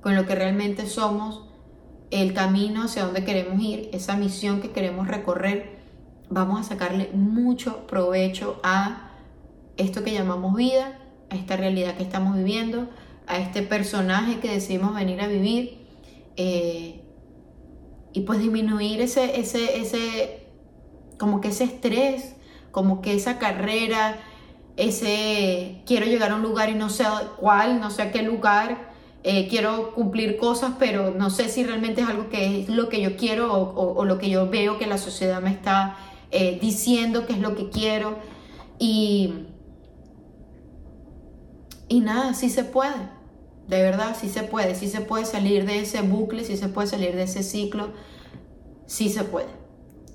con 0.00 0.16
lo 0.16 0.24
que 0.24 0.34
realmente 0.34 0.86
somos, 0.86 1.44
el 2.10 2.32
camino 2.32 2.84
hacia 2.84 3.04
donde 3.04 3.24
queremos 3.24 3.60
ir, 3.62 3.90
esa 3.92 4.16
misión 4.16 4.62
que 4.62 4.70
queremos 4.70 5.08
recorrer, 5.08 5.78
vamos 6.30 6.60
a 6.60 6.64
sacarle 6.64 7.10
mucho 7.12 7.86
provecho 7.86 8.58
a 8.62 9.10
esto 9.76 10.02
que 10.04 10.14
llamamos 10.14 10.56
vida, 10.56 10.98
a 11.28 11.36
esta 11.36 11.56
realidad 11.56 11.96
que 11.98 12.02
estamos 12.02 12.34
viviendo, 12.34 12.88
a 13.28 13.38
este 13.38 13.62
personaje 13.62 14.40
que 14.40 14.50
decidimos 14.50 14.94
venir 14.94 15.20
a 15.20 15.28
vivir 15.28 15.86
eh, 16.36 17.02
y 18.12 18.20
pues 18.22 18.40
disminuir 18.40 19.00
ese, 19.00 19.38
ese, 19.38 19.78
ese, 19.78 20.46
como 21.18 21.40
que 21.40 21.48
ese 21.48 21.64
estrés, 21.64 22.34
como 22.70 23.02
que 23.02 23.14
esa 23.14 23.38
carrera, 23.38 24.16
ese 24.76 25.82
quiero 25.86 26.06
llegar 26.06 26.30
a 26.30 26.36
un 26.36 26.42
lugar 26.42 26.70
y 26.70 26.74
no 26.74 26.88
sé 26.88 27.04
cuál, 27.38 27.80
no 27.80 27.90
sé 27.90 28.02
a 28.02 28.12
qué 28.12 28.22
lugar, 28.22 28.88
eh, 29.24 29.48
quiero 29.48 29.94
cumplir 29.94 30.38
cosas, 30.38 30.74
pero 30.78 31.10
no 31.10 31.28
sé 31.28 31.48
si 31.48 31.64
realmente 31.64 32.00
es 32.00 32.08
algo 32.08 32.30
que 32.30 32.62
es 32.62 32.68
lo 32.68 32.88
que 32.88 33.02
yo 33.02 33.16
quiero 33.16 33.52
o, 33.52 34.04
lo 34.04 34.18
que 34.18 34.30
yo 34.30 34.48
veo 34.48 34.78
que 34.78 34.86
la 34.86 34.96
sociedad 34.96 35.42
me 35.42 35.50
está 35.50 35.96
eh, 36.30 36.58
diciendo 36.62 37.26
que 37.26 37.34
es 37.34 37.40
lo 37.40 37.54
que 37.56 37.68
quiero. 37.68 38.16
Y, 38.78 39.46
y 41.88 42.00
nada, 42.00 42.32
sí 42.34 42.48
se 42.48 42.62
puede. 42.64 43.17
De 43.68 43.82
verdad, 43.82 44.16
sí 44.18 44.30
se 44.30 44.44
puede, 44.44 44.74
sí 44.74 44.88
se 44.88 45.02
puede 45.02 45.26
salir 45.26 45.66
de 45.66 45.80
ese 45.80 46.00
bucle, 46.00 46.42
sí 46.42 46.56
se 46.56 46.70
puede 46.70 46.88
salir 46.88 47.14
de 47.14 47.24
ese 47.24 47.42
ciclo, 47.42 47.90
sí 48.86 49.10
se 49.10 49.24
puede. 49.24 49.50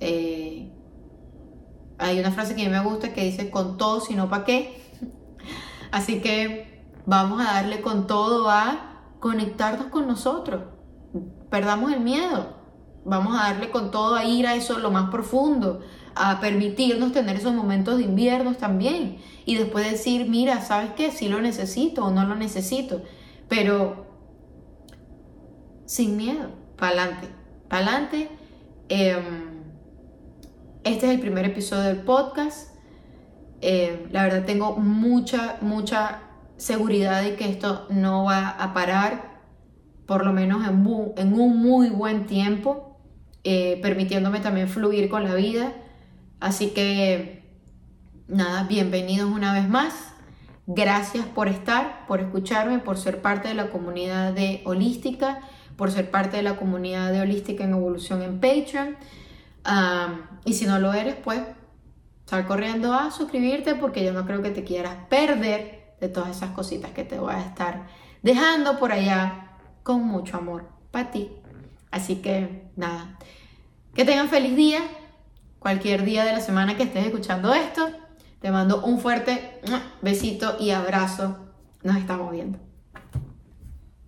Eh, 0.00 0.72
hay 1.98 2.18
una 2.18 2.32
frase 2.32 2.56
que 2.56 2.62
a 2.62 2.64
mí 2.64 2.70
me 2.72 2.82
gusta 2.82 3.12
que 3.12 3.24
dice 3.24 3.50
con 3.50 3.76
todo, 3.76 4.00
sino 4.00 4.28
para 4.28 4.44
qué. 4.44 4.82
Así 5.92 6.20
que 6.20 6.82
vamos 7.06 7.40
a 7.40 7.54
darle 7.54 7.80
con 7.80 8.08
todo 8.08 8.50
a 8.50 9.04
conectarnos 9.20 9.86
con 9.86 10.08
nosotros. 10.08 10.64
Perdamos 11.48 11.92
el 11.92 12.00
miedo. 12.00 12.56
Vamos 13.04 13.38
a 13.38 13.52
darle 13.52 13.70
con 13.70 13.92
todo 13.92 14.16
a 14.16 14.24
ir 14.24 14.48
a 14.48 14.56
eso 14.56 14.78
lo 14.78 14.90
más 14.90 15.10
profundo, 15.10 15.80
a 16.16 16.40
permitirnos 16.40 17.12
tener 17.12 17.36
esos 17.36 17.54
momentos 17.54 17.98
de 17.98 18.04
invierno 18.04 18.54
también. 18.54 19.18
Y 19.44 19.54
después 19.54 19.88
decir, 19.88 20.28
mira, 20.28 20.60
¿sabes 20.60 20.90
qué? 20.96 21.12
Si 21.12 21.28
lo 21.28 21.40
necesito 21.40 22.04
o 22.04 22.10
no 22.10 22.26
lo 22.26 22.34
necesito 22.34 23.02
pero 23.48 24.06
sin 25.86 26.16
miedo, 26.16 26.50
para 26.76 27.02
adelante, 27.02 27.28
adelante. 27.70 28.28
Em, 28.88 29.64
este 30.84 31.06
es 31.06 31.12
el 31.14 31.20
primer 31.20 31.44
episodio 31.44 31.84
del 31.84 31.98
podcast. 31.98 32.74
Em, 33.60 34.10
la 34.10 34.24
verdad 34.24 34.44
tengo 34.44 34.76
mucha, 34.76 35.58
mucha 35.60 36.20
seguridad 36.56 37.22
de 37.22 37.36
que 37.36 37.48
esto 37.48 37.86
no 37.90 38.24
va 38.24 38.48
a 38.48 38.74
parar, 38.74 39.42
por 40.06 40.24
lo 40.24 40.32
menos 40.32 40.66
en, 40.66 40.86
en 41.16 41.40
un 41.40 41.58
muy 41.58 41.90
buen 41.90 42.26
tiempo, 42.26 42.98
eh, 43.42 43.78
permitiéndome 43.82 44.40
también 44.40 44.68
fluir 44.68 45.08
con 45.08 45.24
la 45.24 45.34
vida. 45.34 45.72
Así 46.40 46.68
que, 46.70 47.42
nada, 48.28 48.64
bienvenidos 48.64 49.30
una 49.30 49.52
vez 49.54 49.68
más. 49.68 50.13
Gracias 50.66 51.26
por 51.26 51.48
estar, 51.48 52.06
por 52.06 52.20
escucharme, 52.20 52.78
por 52.78 52.96
ser 52.96 53.20
parte 53.20 53.48
de 53.48 53.54
la 53.54 53.70
comunidad 53.70 54.32
de 54.32 54.62
Holística, 54.64 55.40
por 55.76 55.90
ser 55.90 56.10
parte 56.10 56.38
de 56.38 56.42
la 56.42 56.56
comunidad 56.56 57.12
de 57.12 57.20
Holística 57.20 57.64
en 57.64 57.72
Evolución 57.72 58.22
en 58.22 58.40
Patreon. 58.40 58.96
y 60.44 60.54
si 60.54 60.66
no 60.66 60.78
lo 60.78 60.94
eres, 60.94 61.16
pues 61.16 61.40
sal 62.26 62.46
corriendo 62.46 62.94
a 62.94 63.10
suscribirte 63.10 63.74
porque 63.74 64.04
yo 64.04 64.12
no 64.12 64.24
creo 64.24 64.42
que 64.42 64.50
te 64.50 64.64
quieras 64.64 64.96
perder 65.08 65.94
de 66.00 66.08
todas 66.08 66.30
esas 66.30 66.50
cositas 66.50 66.92
que 66.92 67.04
te 67.04 67.18
voy 67.18 67.34
a 67.34 67.42
estar 67.42 67.86
dejando 68.22 68.78
por 68.78 68.92
allá 68.92 69.58
con 69.82 70.02
mucho 70.06 70.38
amor 70.38 70.68
para 70.90 71.10
ti. 71.10 71.30
Así 71.90 72.16
que 72.16 72.70
nada, 72.76 73.18
que 73.94 74.04
tengan 74.04 74.28
feliz 74.28 74.56
día, 74.56 74.80
cualquier 75.58 76.04
día 76.04 76.24
de 76.24 76.32
la 76.32 76.40
semana 76.40 76.76
que 76.76 76.84
estés 76.84 77.06
escuchando 77.06 77.52
esto. 77.52 77.88
Te 78.44 78.50
mando 78.50 78.84
un 78.84 79.00
fuerte 79.00 79.58
besito 80.02 80.58
y 80.60 80.68
abrazo. 80.68 81.34
Nos 81.82 81.96
estamos 81.96 82.30
viendo. 82.30 82.58